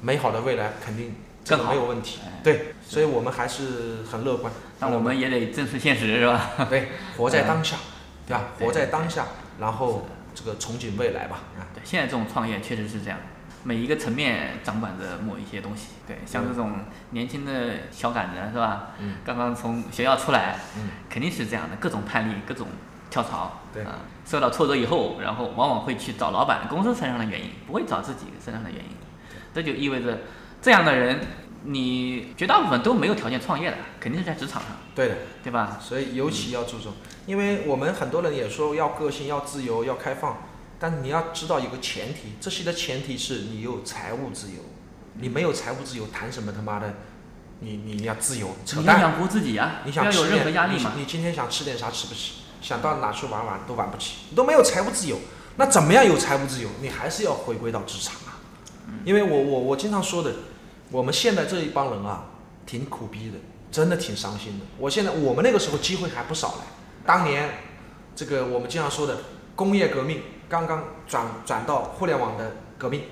[0.00, 2.18] 美好的未来肯定这个更没有问题。
[2.24, 4.52] 哎对，所以我们还是很乐观。
[4.80, 6.50] 那我们也得正视现实，是吧？
[6.70, 7.76] 对，活在当下，
[8.26, 8.44] 对吧？
[8.60, 9.26] 活在当下，
[9.60, 11.40] 然后这个憧憬未来吧。
[11.58, 13.18] 啊，对，现在这种创业确实是这样，
[13.64, 15.88] 每一个层面掌管着某一些东西。
[16.06, 18.90] 对，像这种年轻的小杆子是吧？
[19.00, 22.66] 嗯刚刚从学校出来，嗯肯定是这样的，各种叛逆，各种
[23.10, 23.60] 跳槽。
[23.72, 28.90] 对啊，受到挫折以后，然后往往会去找老板、公司身上的原因，不会找自己身上的原因。
[29.54, 30.20] 这就意味着，
[30.62, 31.20] 这样的人，
[31.64, 35.78] 你绝大部分都没有条件创业的，肯定是在职场上，对的，对吧？
[35.80, 36.92] 所以尤其要注重，
[37.26, 40.36] 因为我们很多人也说要个性、要自由、要开放，
[40.78, 44.62] 但你要知道有个前提，这些的前提是你有财务自由，
[45.14, 46.94] 你没有财务自由，谈什么他妈的，
[47.60, 48.84] 你你要自由，扯淡。
[48.84, 50.92] 你想养活自己啊，你想吃点何压力嘛。
[50.94, 55.18] 你你今天想吃点啥吃不起，想到哪去玩玩都玩不起，你都没有财务自由。
[55.56, 56.68] 那怎么样有财务自由？
[56.80, 58.38] 你还是要回归到职场啊。
[59.04, 60.32] 因为我我我经常说的，
[60.92, 62.26] 我们现在这一帮人啊，
[62.64, 63.36] 挺苦逼的，
[63.72, 64.64] 真的挺伤心的。
[64.78, 66.60] 我现在我们那个时候机会还不少嘞。
[67.04, 67.50] 当年
[68.14, 69.18] 这个我们经常说的
[69.56, 73.02] 工业革命刚刚转转到互联网的革命，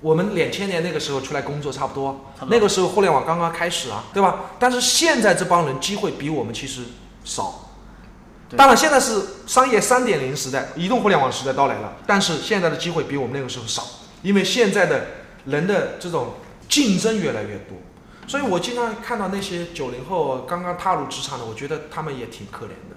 [0.00, 4.52] 我们两千年那个时候出来工作差不多，那个时候互联网刚刚开始啊，对吧？
[4.58, 6.82] 但是现在这帮人机会比我们其实
[7.24, 7.62] 少。
[8.56, 13.82] 当然，现在是商业三点零时代，移动互联网时代到来了，但是现在的机会比我们那个时候少，
[14.22, 15.06] 因为现在的
[15.46, 16.34] 人的这种
[16.68, 17.76] 竞争越来越多，
[18.28, 22.95] 所以我经常看到那些九零后刚刚踏入职场的，我觉得他们也挺可怜的。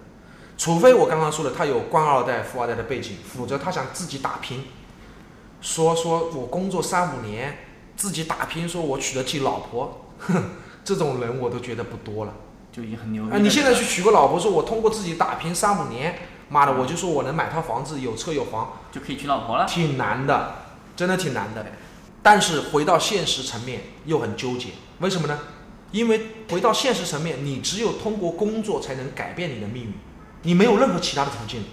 [0.60, 4.66] 除非我刚刚说的，他有官二代、富二代的背景，否则他想自己打拼，
[5.62, 7.60] 说说我工作三五年，
[7.96, 10.36] 自己打拼，说我娶得起老婆，哼，
[10.84, 12.34] 这种人我都觉得不多了。
[12.74, 13.24] 就已经很牛。
[13.40, 16.20] 你现在去娶个老婆，说我通过自己打拼三五年，
[16.50, 19.66] 妈的，我就说我能买套房子，有车有房，就可以娶老婆了。
[19.66, 20.56] 挺难的，
[20.96, 21.66] 真的挺难的。
[22.22, 25.40] 但是回到现实层面又很纠结，为什么呢？
[25.92, 29.94] 因为回到现实层面，你只有通过工作才能改变你的命运，
[30.44, 31.64] 你没有任何其他的途径。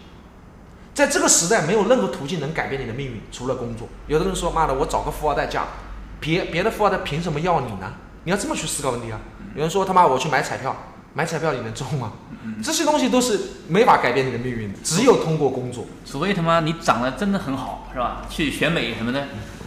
[0.94, 3.86] 在这个时代，没有任何途径能改变你的命运，除了工作。
[4.06, 5.64] 有的人说：“妈的，我找个富二代嫁，
[6.20, 7.92] 别别的富二代凭什么要你呢？”
[8.24, 9.20] 你要这么去思考问题啊。
[9.54, 10.74] 有人说：“他妈，我去买彩票，
[11.12, 12.12] 买彩票你能中吗？”
[12.64, 15.84] 这些东西都是没法改变你的命运的，只有通过工作。
[16.06, 18.22] 除非他妈你长得真的很好，是吧？
[18.30, 19.20] 去选美什么的，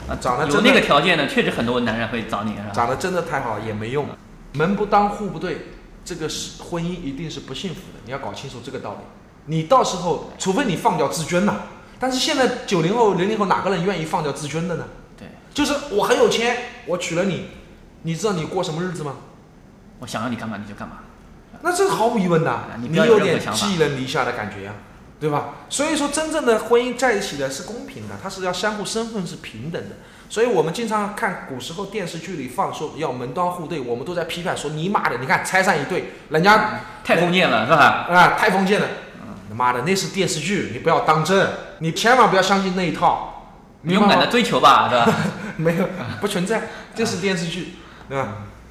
[0.08, 2.72] 啊，长得有那个条件的，确实很多男人会找你，是吧？
[2.74, 4.08] 长得真的太好也没用，
[4.54, 5.68] 门不当户不对，
[6.10, 8.00] 这个是婚姻一定是不幸福的。
[8.04, 8.98] 你要搞清楚这个道理。
[9.46, 11.54] 你到时候，除非你放掉自尊呐，
[12.00, 14.86] 但是现在九零后、零零后哪个人愿意放掉自尊的呢？
[15.16, 17.46] 对，就是我很有钱，我娶了你，
[18.02, 19.18] 你知道你过什么日子吗？
[20.00, 21.02] 我想要你干嘛你就干嘛。
[21.62, 24.74] 那这毫无疑问的，你你有有点寄人篱下的感觉呀、
[25.20, 25.50] 对吧？
[25.70, 29.98] 所以说，真正的婚姻在一起的是公平的，它是要相互身份是平等的。
[30.30, 38.08] 所以我们经常看古时候电视剧里放说要门当户对，我们都在批判说你妈的，你看拆散一对，人家太封建了，是吧？
[38.10, 38.88] 啊，太封建了。
[39.50, 43.36] 他妈的，那是电视剧，你不要当真，你千万不要相信那一套。
[43.84, 45.18] 勇敢的追求吧，是吧？
[45.58, 45.88] 没有，
[46.22, 47.76] 不存在，这是电视剧，
[48.08, 48.28] 对吧？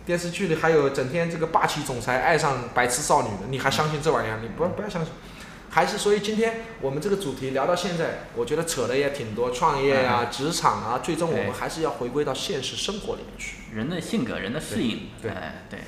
[0.06, 4.38] 电视剧里还有整天这个霸气总裁爱上白痴少女的，你还相信这玩意儿？
[4.40, 5.12] 你不要不要相信。
[5.70, 13.56] 还是所以今天我们这个主题聊到现在，我觉得扯的也挺多，创业啊、职场啊，最终我们还是要回归到现实生活里面去。
[13.72, 15.78] 人的性格，人的适应，对哎对。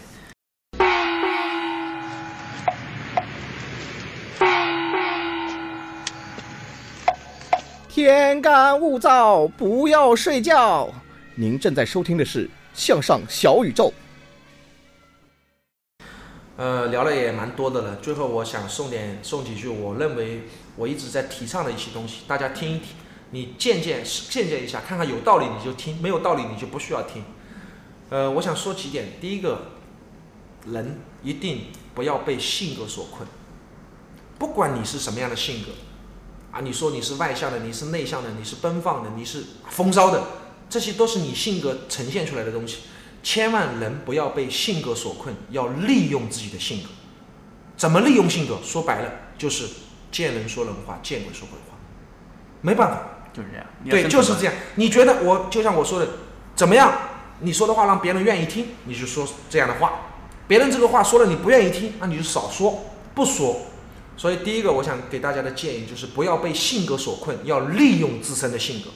[7.89, 10.89] 天干物燥，不要睡觉。
[11.35, 13.87] 您正在收听的是《向上小宇宙》。
[16.61, 20.43] 呃，聊了也蛮多的了，最后我想送点送几句，我认为
[20.77, 22.89] 我一直在提倡的一些东西，大家听一听，
[23.31, 27.25] 你见见见见一下，看看有道理你就听，没有道理你就不需要听。
[28.11, 29.69] 呃，我想说几点，第一个，
[30.67, 31.63] 人一定
[31.95, 33.27] 不要被性格所困，
[34.39, 35.71] 不管你是什么样的性格，
[36.51, 40.23] 啊，你说你是外向的，你是内向的，你是奔放的，你是风骚的，
[40.69, 42.81] 这些都是你性格呈现出来的东西。
[43.23, 46.89] 千万人不要被性格所困，要利用自己的性格。
[47.77, 48.59] 怎么利用性格？
[48.63, 49.67] 说白了就是
[50.11, 51.77] 见人说人话，见鬼说鬼话。
[52.61, 53.03] 没办法，
[53.33, 53.67] 就是这样。
[53.89, 54.55] 对，就是这样。
[54.75, 56.09] 你觉得我就像我说的，
[56.55, 56.93] 怎么样？
[57.41, 59.93] 你说的话让别人愿意听，你就说这样的话。
[60.47, 63.63] 别人这个话说了你不愿意听，那你就少说，不说。
[64.17, 68.91] 所以第一个，我想给大家的建议就是不要被性格所困，要利用自身的性格。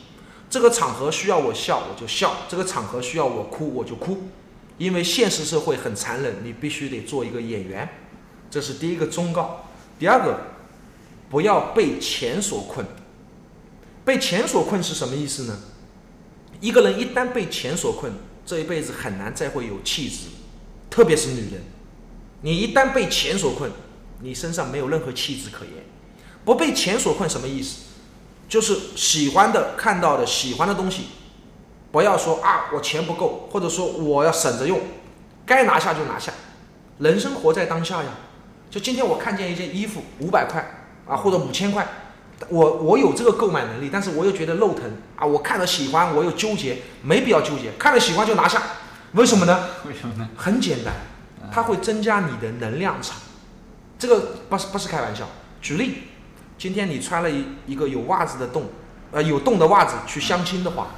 [0.54, 4.28] 这个场合需要我笑我就笑，这个场合需要我哭我就哭，
[4.78, 7.88] 因为现实社会很残忍，你必须得做一个演员，
[8.48, 9.64] 这是第一个忠告。
[9.98, 10.38] 第二个，
[11.28, 12.86] 不要被钱所困。
[14.04, 15.58] 被钱所困是什么意思呢？
[16.60, 18.12] 一个人一旦被钱所困，
[18.46, 20.28] 这一辈子很难再会有气质，
[20.88, 21.64] 特别是女人。
[22.42, 23.72] 你一旦被钱所困，
[24.20, 25.84] 你身上没有任何气质可言。
[26.44, 27.78] 不被钱所困什么意思？
[28.54, 31.06] 就是喜欢的、看到的、喜欢的东西，
[31.90, 34.80] 不要说啊我钱不够，或者说我要省着用，
[35.44, 36.32] 该拿下就拿下。
[37.00, 38.10] 人生活在当下呀。
[38.70, 41.84] 就今天我看见一件衣服五百块啊，或者五千块，
[42.48, 44.84] 我我有这个购买能力，但是我又觉得肉疼
[45.16, 48.62] 啊，我看了喜欢，我又纠结，没必要纠结，看了喜欢就拿下，
[49.14, 49.68] 为什么呢？
[49.88, 50.28] 为什么呢？
[50.36, 50.94] 很简单，
[51.52, 53.16] 它会增加你的能量场，
[53.98, 55.26] 这个不是不是开玩笑。
[55.60, 56.04] 举例，
[56.58, 58.66] 今天你穿了一一个有袜子的洞，
[59.12, 60.88] 呃有洞的袜子去相亲的话，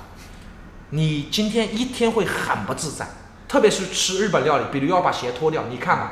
[0.91, 3.07] 你今天一天会很不自在，
[3.49, 6.11] 特别是吃日本料理，比如要把鞋脱掉，你看嘛，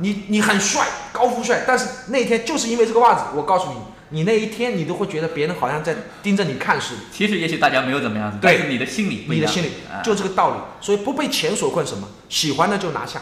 [0.00, 3.78] 你你很帅，高富帅，但是那天就是因为这个袜子，我告诉你，
[4.10, 7.00] 你那一天你都会觉得别人好像在盯着你看似的。
[7.10, 8.52] 其实也许大家没有怎么样子，对。
[8.52, 9.42] 但是你的心理不一样。
[9.42, 13.20] 你的心里啊就这个道理，所以不被钱所困，什么喜欢的就拿下，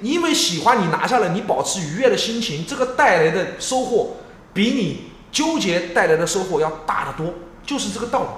[0.00, 4.16] 因为喜欢你拿下了，你保持愉悦的心情，这个带来的收获
[4.52, 7.34] 比你纠结带来的收获要大得多，
[7.66, 8.28] 就是这个道理。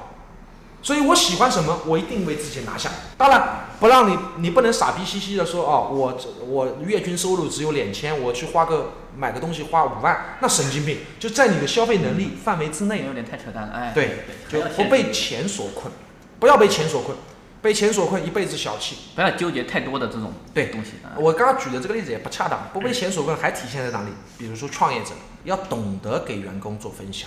[0.80, 2.90] 所以我喜欢什么，我一定为自己拿下。
[3.16, 13.02] 当然，不让你，你不能傻逼兮兮的说哦，我我月均收入只有两千，我去花个买个东西花五万，那神经病，就在你的消费能力范围之内。
[13.07, 15.90] 有点太扯淡了，哎，对，就不被钱所困，
[16.38, 17.16] 不要被钱所困，
[17.64, 18.94] 被钱所困一辈子小气。
[19.14, 21.16] 不要纠结太多的这种对东西啊。
[21.16, 24.11] 我刚刚举的这个例子也不恰当，不被钱所困还体现在哪里？
[24.36, 25.12] 比如说创业者
[25.45, 27.26] 要懂得给员工做分享，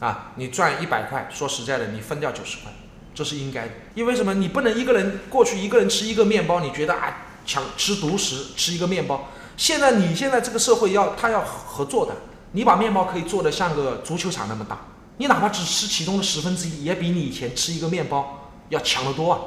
[0.00, 2.72] 啊，你赚一百块，说实在的，你分掉九十块，
[3.14, 3.70] 这是应该的。
[3.94, 4.34] 因为什么？
[4.34, 9.28] 你不能一个人过去一个人吃一个面包，你觉得啊抢吃独食吃一个面包。
[9.56, 12.16] 现在你现在这个社会要他要合作的，
[12.50, 14.80] 你把面包可以做得像个足球场那么大，
[15.18, 18.43] 你哪怕只吃其中的十分之一，也比你以前吃一个面包
[18.74, 19.38] 要强得多啊。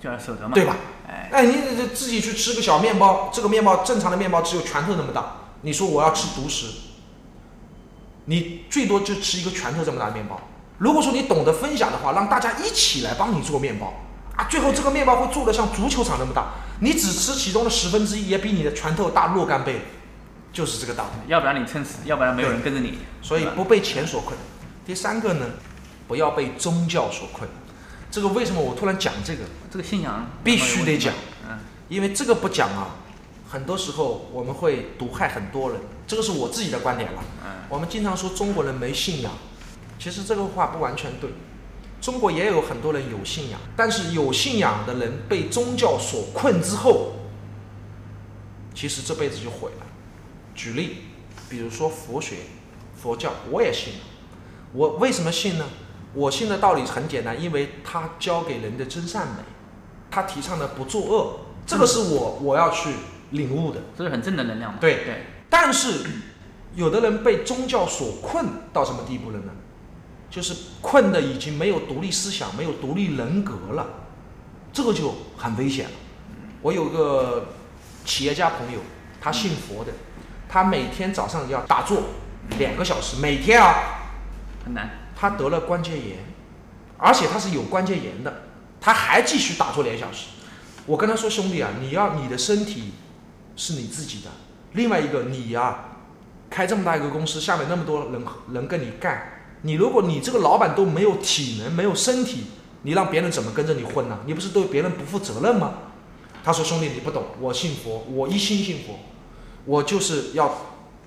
[0.00, 0.76] 就要舍得嘛，对吧？
[1.08, 6.66] 哎，哎，你这自己去吃个小面包，这个面包正常的面包只有拳头那么大，你说我要吃独食，
[8.24, 10.40] 你最多就吃一个拳头这么大的面包。
[10.78, 13.94] 如果说你懂得分享的话，让大家一起来帮你做面包
[14.36, 16.46] 啊，最后这个面包会做的像足球场那么大，
[16.80, 19.82] 你只吃其中的十分之一，也比你的拳头大若干倍，
[20.52, 21.30] 就是这个道理。
[21.30, 22.98] 要不然你撑死，要不然没有人跟着你。
[23.22, 24.36] 所以不被钱所困。
[24.84, 25.46] 第三个呢，
[26.08, 27.48] 不要被宗教所困。
[28.12, 29.40] 这个为什么我突然讲这个？
[29.70, 31.14] 这个信仰必须得讲，
[31.48, 31.58] 嗯，
[31.88, 32.96] 因为这个不讲啊，
[33.48, 35.80] 很多时候我们会毒害很多人。
[36.06, 37.24] 这个是我自己的观点了。
[37.42, 39.32] 嗯，我们经常说中国人没信仰，
[39.98, 41.30] 其实这个话不完全对。
[42.02, 47.12] 中国也有很多人有信仰，但是有信仰的人被宗教所困之后，
[48.74, 49.86] 其实这辈子就毁了。
[50.54, 51.04] 举例，
[51.48, 52.36] 比如说佛学、
[52.94, 53.94] 佛教，我也信。
[54.74, 55.64] 我为什么信呢？
[56.14, 59.42] 我信的道理很简单，因为他教给人的真善美，
[60.10, 62.90] 他提倡的不作恶，这个是我我要去
[63.30, 63.80] 领悟的。
[63.96, 64.78] 这是很正的能量嘛。
[64.80, 66.04] 对对，但是
[66.74, 69.52] 有的人被宗教所困到什么地步了呢？
[70.30, 73.86] 就是困的已经没有独立思想，没有独立人格了，
[74.72, 75.90] 这个就很危险了。
[76.62, 77.48] 我有个
[78.04, 78.80] 企业家朋友，
[79.20, 79.92] 他信佛的，
[80.48, 82.02] 他每天早上要打坐
[82.58, 83.74] 两个小时，每天啊。
[84.64, 85.01] 很难。
[85.22, 86.16] 他得了关节炎，
[86.98, 88.42] 而且他是有关节炎的，
[88.80, 90.26] 他还继续打坐两小时。
[90.84, 92.90] 我跟他说：“兄弟啊，你要你的身体
[93.54, 94.30] 是你自己的，
[94.72, 95.84] 另外一个你呀、
[96.50, 98.20] 开这么大一个公司，下面那么多人
[98.52, 102.46] 人跟你干，你如果你这个老板都没有体能、没有身体，
[102.82, 104.18] 你让别人怎么跟着你混呢？
[104.26, 105.74] 你不是对别人不负责任吗？”
[106.42, 108.98] 他说：“兄弟，你不懂，我信佛，我一心信佛，
[109.66, 110.52] 我就是要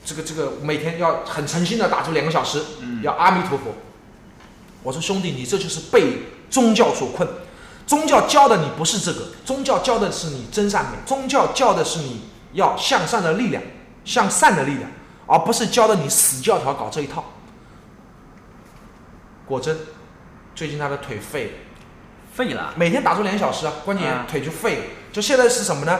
[0.05, 2.61] 这个这个每天要很诚心的打坐两个小时，
[3.03, 3.73] 要阿弥陀佛。”
[4.85, 6.19] 我说兄弟，你这就是被
[6.49, 7.27] 宗教所困。
[7.87, 12.21] 宗教教的你不是这个，宗教教的是你真善美，宗教教的是你
[12.53, 13.61] 要向善的力量，
[14.03, 14.89] 向善的力量，
[15.25, 17.25] 而不是教的你死教条搞这一套。
[19.47, 19.75] 果真，
[20.53, 21.51] 最近他的腿废了，
[22.31, 24.83] 废了，每天打坐两小时啊，关键腿就废了。
[25.11, 25.99] 就现在是什么呢？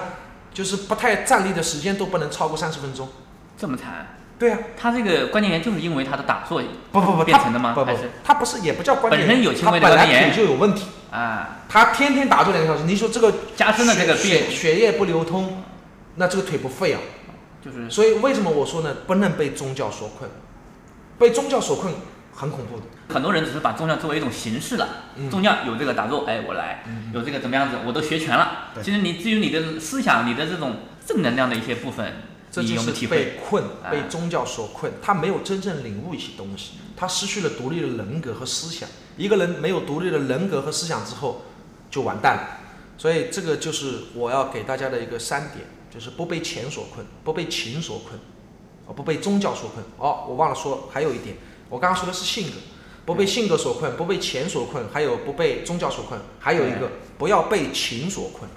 [0.53, 3.09] 就是不太站立的时间都不能超过三十分钟。
[3.57, 4.14] 这么惨？
[4.37, 6.61] 对啊，他这个关节炎就是因为他的打坐
[6.91, 7.73] 不不不变成的吗？
[7.73, 7.91] 不不
[8.23, 15.63] 他不是也不叫关节炎，本身有轻微的关节炎腿就有问题啊，他天天打坐两个小时，你说这个加深了这个血病血液不流通，
[16.15, 16.99] 那这个腿不废啊。
[17.63, 18.95] 就是所以为什么我说呢？
[19.07, 20.29] 不能被宗教所困，
[21.17, 21.93] 被宗教所困
[22.31, 22.83] 很恐怖的。
[23.11, 26.83] 很多人只是把宗教作为一种形式了，嗯宗教有这个打坐，哎，我来，
[27.13, 28.71] 有这个怎么样子，我都学全了。
[28.83, 30.75] 其实你至于你的思想，你的这种
[31.05, 33.07] 正能量的一些部分，你这就是？
[33.07, 38.87] 被困，啊被宗教所困，他没有真正领悟一些东西，他失去了独立的人格和思想。
[39.17, 41.41] 一个人没有独立的人格和思想之后，
[41.91, 42.59] 就完蛋了。
[42.97, 48.17] 所以这个就是我要给大家的一个三点，就是不被钱所困，不被情所困，
[48.85, 49.83] 哦，不被宗教所困。
[49.97, 51.35] 哦，我忘了说，还有一点，
[51.69, 52.53] 我刚刚说的是性格，
[53.05, 58.49] 不被性格所困，不被钱所困，还有不被宗教所困，还有一个不要被情所困。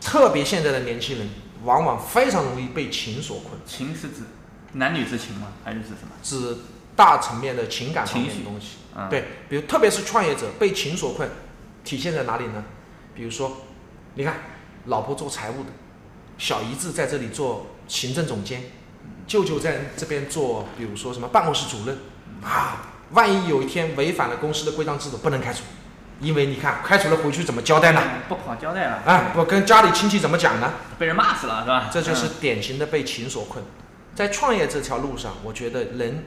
[0.00, 1.28] 特别现在的年轻人，
[1.64, 3.58] 往往非常容易被情所困。
[3.66, 4.22] 情是指
[4.72, 5.48] 男女之情吗？
[5.64, 6.12] 还是指什么？
[6.22, 6.58] 指
[6.94, 8.76] 大层面的情感方面的东西。
[8.94, 11.28] 嗯对，比如特别是创业者被情所困，
[11.82, 12.62] 体现在哪里呢？
[13.14, 13.58] 比如说，
[14.14, 14.34] 你看，
[14.86, 15.70] 老婆做财务的，
[16.36, 18.64] 小姨子在这里做行政总监，
[19.26, 21.98] 舅舅在这边做，比如说什么办公室主任
[22.42, 25.62] 啊，万一有一天违反了公司的规章制度，不能开除，
[26.22, 28.00] 因为你看开除了回去怎么交代呢？
[28.28, 30.72] 不好交代了，哎，我跟家里亲戚怎么讲呢？
[30.98, 31.90] 被人骂死了是吧？
[31.92, 33.64] 这就是嗯典型的被情所困。
[34.14, 36.26] 在创业这条路上，我觉得人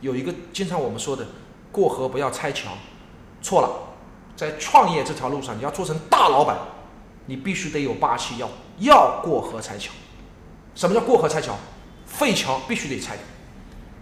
[0.00, 1.26] 有一个经常我们说的
[1.70, 2.72] “过河不要拆桥”，
[3.40, 3.70] 错了。
[4.34, 6.56] 在创业这条路上，你要做成大老板，
[7.26, 8.48] 你必须得有霸气，要
[8.78, 9.92] 要过河拆桥。
[10.74, 11.54] 什么叫过河拆桥？
[12.06, 13.24] 废桥必须得拆掉，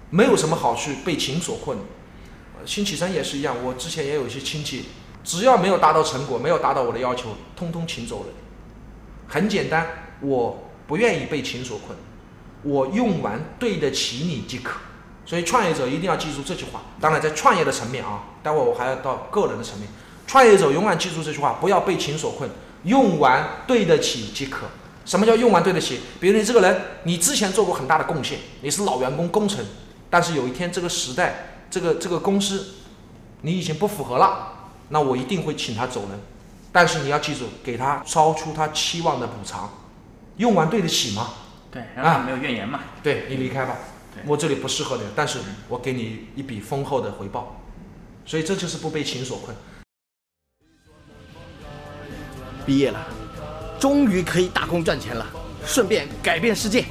[0.09, 1.85] 没有什么好去被情所困的。
[2.59, 4.87] 呃新启山也是一样，我之前也有一些亲戚，
[5.23, 8.35] 只要没有达到成果，没有达到我的要求，通通请走人。
[9.29, 9.87] 很简单，
[10.21, 11.97] 我不愿意被情所困，
[12.63, 14.81] 我用完对得起你即可。
[15.27, 16.81] 所以创业者一定要记住这句话。
[17.01, 19.89] 当然，在创业的层面啊，待会儿我还要到个人的层面。
[20.27, 22.51] 创业者永远记住这句话，不要被情所困，
[22.85, 24.67] 用完对得起即可。
[25.05, 26.01] 什么叫用完对得起？
[26.19, 29.65] 比如你这个人，你之前做过很大的贡献，你是老员工工程，
[30.09, 32.67] 但是有一天这个时代，这个这个公司，
[33.43, 34.60] 你已经不符合了，
[34.91, 36.21] 那我一定会请他走人。
[36.71, 39.69] 但是你要记住，给他超出他期望的补偿，
[40.37, 41.31] 用完对得起吗？
[41.71, 42.81] 对，让他没有怨言嘛。
[43.03, 43.77] 对你离开吧，
[44.27, 45.39] 我这里不适合你，但是
[45.69, 47.61] 我给你一笔丰厚的回报，
[48.25, 49.57] 所以这就是不被情所困。
[52.67, 53.05] 毕业了，
[53.81, 55.27] 终于可以打工赚钱了，
[55.65, 56.85] 顺便改变世界。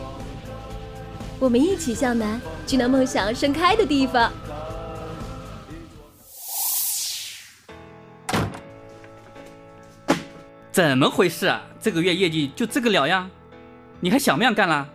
[1.39, 4.29] 我们一起向南，去那梦想盛开的地方。
[10.79, 11.61] 怎么回事啊？
[11.81, 13.29] 这个月业绩就这个了呀？
[13.99, 14.87] 你还想不想干了？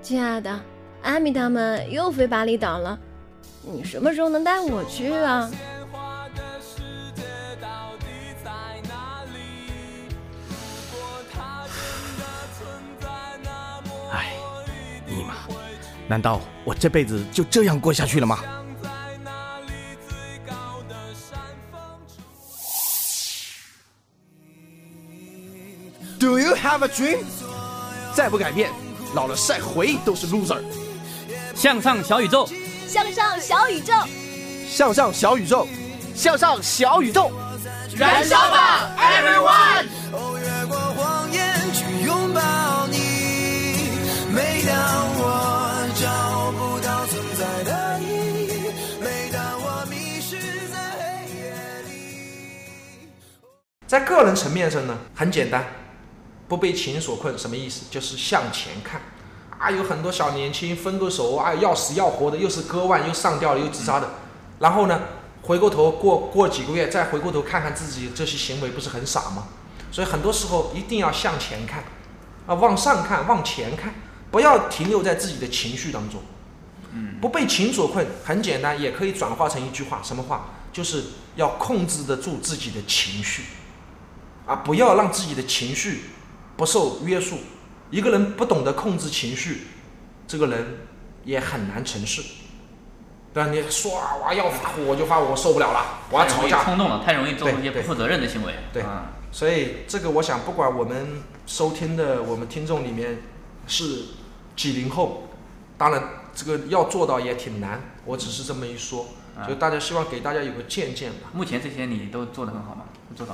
[0.00, 0.60] 亲爱的，
[1.02, 2.98] 阿米他们又飞巴厘岛了，
[3.62, 5.48] 你什么时候能带我去啊？
[14.10, 14.32] 哎，
[15.06, 15.34] 尼玛，
[16.08, 18.40] 难道我这辈子就这样过下去了吗？
[26.72, 27.18] Have a dream？
[28.14, 28.70] 再不改变，
[29.14, 30.56] 老了晒回忆都是 loser。
[31.54, 32.48] 向上小宇宙，
[32.88, 33.92] 向上小宇宙，
[34.66, 35.68] 向上小宇宙，
[36.14, 37.30] 向上小宇宙，
[37.94, 39.86] 燃烧吧，everyone！
[40.12, 42.96] 哦，越过谎言去拥抱你。
[44.32, 44.74] 每当
[45.18, 45.22] 我
[46.00, 48.48] 找不到存在的意义，
[48.98, 50.40] 每当我迷失
[50.72, 51.04] 在黑
[51.36, 51.52] 夜
[51.86, 51.90] 里。
[53.86, 55.62] 在个人层面上呢，很简单，
[56.52, 57.86] 不被情所困，什么意思？
[57.90, 59.00] 就是向前看。
[59.58, 64.10] 啊，有很多小年轻分个手啊，要死要活的，又是割腕又上吊了又自杀的，
[64.58, 65.00] 然后呢，
[65.40, 69.46] 回过头过过几个月再回过头看看自己这些行为，不是很傻吗？
[69.90, 71.84] 所以很多时候一定要向前看，
[72.46, 73.94] 啊，往上看，往前看，
[74.30, 76.20] 不要停留在自己的情绪当中。
[76.92, 80.50] 嗯不被情所困，很简单，也可以转化成一句话，什么话？
[80.70, 81.04] 就是
[81.36, 83.44] 要控制得住自己的情绪，
[84.44, 86.02] 啊，不要让自己的情绪
[86.56, 87.38] 不受约束。
[87.90, 89.66] 一个人不懂得控制情绪，
[90.26, 90.78] 这个人
[91.24, 92.22] 也很难成事。
[93.34, 93.50] 对吧？
[93.50, 98.54] 你说啊，我要发火我就发火，我受不了了，我要吵架，冲动了，太容易做出一些不对负责任的行为。
[98.74, 103.22] 对啊，所以这个我想，不管我们收听的我们听众里面
[103.66, 104.02] 是
[104.54, 105.28] 几零后，
[105.78, 106.02] 当然
[106.34, 111.30] 这个要做到也挺难，我只是这么一说，啊就大家希望给大家有个借鉴吧。
[111.32, 112.84] 目前这些你都做得很好吗？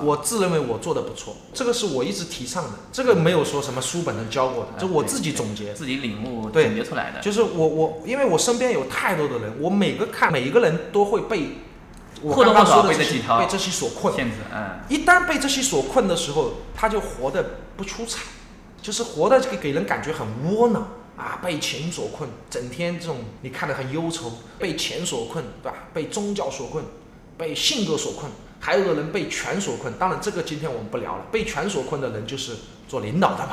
[0.02, 5.72] 我自认为我做的不错，这个是我一直提倡的，这个没有说什么书本上教过的，这我自己总结。
[5.74, 7.20] 自己领悟对总结出来的。
[7.20, 11.58] 就是我我，因为我身边有太多的人，我每个看每一个人都会被
[12.22, 14.14] 我刚刚说的这被这几条些被这些所困。
[14.14, 18.22] 限制，嗯，一旦被这些所困的时候，他就活得不出彩，
[18.82, 25.88] 就是活得给给人感觉很窝囊啊，被钱所困，整天这种你看得很忧愁，被钱所困，对吧？
[25.94, 26.84] 被宗教所困，
[27.36, 29.92] 被性格所困，还有的人被权所困。
[29.98, 31.24] 当然，这个今天我们不聊了。
[31.30, 32.56] 被权所困的人就是
[32.88, 33.52] 做领导的嘛，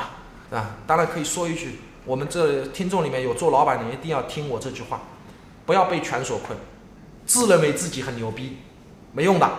[0.50, 0.76] 对吧？
[0.86, 5.02] 当然可以说一句，我们这听众里面有做老板的，一定要听我这句话，
[5.64, 6.58] 不要被权所困，
[7.24, 8.58] 自认为自己很牛逼，
[9.12, 9.50] 没用的。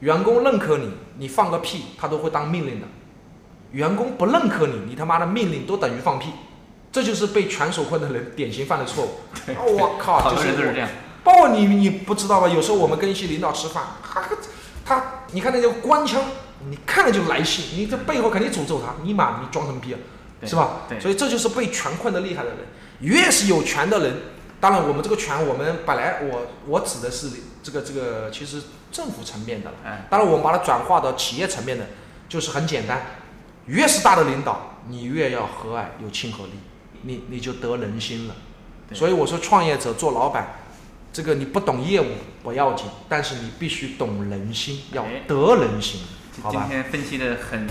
[0.00, 2.86] 员工认可你，你放个屁他都会当命令的；
[3.70, 6.30] 员工不认可你，你他妈的命令都等于放屁。
[6.92, 9.08] 这就是被权所困的人典型犯的错误。
[9.78, 10.88] 我靠，好就是我多人都是这样。
[11.24, 12.48] 包括你，你不知道吧？
[12.48, 14.22] 有时候我们跟一些领导吃饭，他
[14.84, 16.22] 他，你看那个官腔，
[16.68, 19.98] 你看了就来气，你这背后肯定诅咒他，你妈你装什么逼啊，
[20.44, 20.82] 是吧？
[20.88, 22.58] 对所以这就是被权困的厉害的人。
[23.00, 24.14] 越是有权的人，
[24.60, 27.30] 当然我们这个权，我们本来我我指的是
[27.62, 28.62] 这个这个，其实
[28.92, 29.76] 政府层面的了。
[29.84, 31.86] 哎，当然我们把它转化到企业层面的，
[32.28, 33.02] 就是很简单，
[33.66, 36.52] 越是大的领导，你越要和蔼有亲和力，
[37.02, 38.34] 你你就得人心了。
[38.88, 40.54] 对所以我说，创业者做老板，
[41.14, 42.06] 这个你不懂业务
[42.42, 45.22] 不要紧，但是你必须懂人心，要哎。
[45.28, 46.00] 得人心，
[46.42, 46.62] 好吧？
[46.66, 47.68] 今天分析的很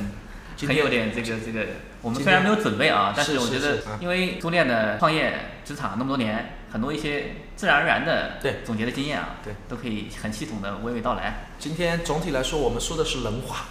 [0.66, 1.66] 很有点这个这个，
[2.02, 8.62] 我们虽然没有准备啊，但是我觉得因为朱炼的创业职场那么多年，很多一些自然而然的对。
[8.64, 11.48] 总结的经验啊，对，都可以很系统的娓娓道来。
[11.60, 13.66] 今天总体来说，我们说的是人话，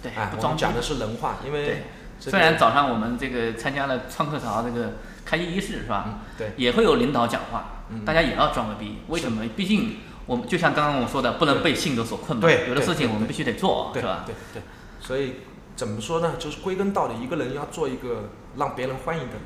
[0.00, 1.82] 对，哎，不装逼我们讲的是人话，因为
[2.20, 6.04] 虽然早上我们这个参加了创客潮这个开业仪式是吧？
[6.06, 6.52] 嗯对。
[6.56, 8.98] 也会有领导讲话，嗯大家也要装个逼。
[9.08, 9.42] 为什么？
[9.56, 12.42] 毕竟我们就像刚刚我说的，不能被性格所困嘛。
[12.42, 14.24] 对有的事情我们必须得做，对是吧？
[14.26, 14.62] 对对，
[15.00, 15.36] 所以
[15.76, 16.34] 怎么说呢？
[16.38, 19.44] 就是归根到底，一个人要做一个让别人欢迎的人，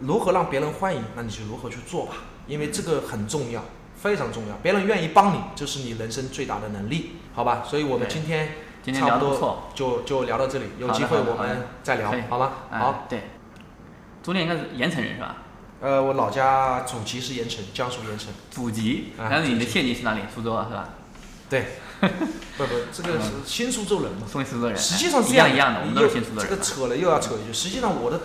[0.00, 2.14] 如何让别人欢迎，那你就如何去做吧，
[2.46, 3.62] 因为这个很重要，
[3.96, 4.56] 非常重要。
[4.62, 7.62] 别人愿意帮你，这是你人生最大的能力，好吧？
[7.66, 12.52] 所以我们今天今天差不多聊不错就就聊到这里，有机会我们再聊好吗？
[12.70, 13.24] 哎好，对。
[14.22, 15.36] 朱炼应该是盐城人是吧？
[15.80, 18.28] 呃，我老家祖籍是盐城，江苏盐城。
[18.50, 20.20] 祖籍，啊然后你的县级是哪里？
[20.34, 20.88] 苏州啊，是吧？
[21.48, 21.64] 对，
[22.58, 24.26] 不不，这个是新苏州人嘛。
[24.30, 24.76] 松苏州人。
[24.76, 26.56] 实际上是一这样样一样的，我们都是新苏州这人这。
[26.56, 28.20] 个扯了又要扯一句，实际上我的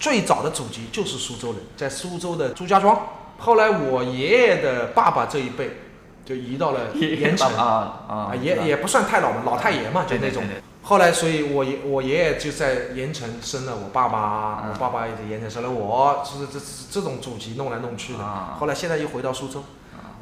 [0.00, 2.98] 最早的祖籍就是苏州人，在苏州的朱家庄。
[3.38, 5.78] 后来我爷爷的爸爸这一辈，
[6.24, 10.42] 就移到了盐城啊啊也也不算太老嘛，老太爷嘛，就那种。
[10.88, 18.20] 后来，所以我爷我爷爷就在盐城生了我爸爸，我爸爸也在盐城生了我，就是这这种祖籍弄来弄去的。
[18.60, 19.64] 后来现在又回到苏州，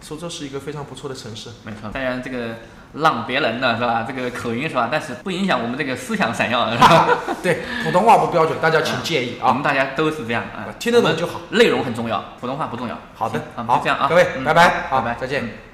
[0.00, 1.50] 苏州是一个非常不错的城市。
[1.64, 2.54] 没错，当然这个
[2.94, 4.06] 让别人的是吧？
[4.08, 4.88] 这个口音是吧？
[4.90, 7.08] 但是不影响我们这个思想闪耀，是吧？
[7.44, 9.48] 对，普通话不标准，大家请介意啊。
[9.48, 12.98] 我们大家都是这样啊，听得懂就好，内容很重要，普通话不重要。
[13.14, 15.73] 好的，好，这样啊，各位，拜拜，拜拜，再见。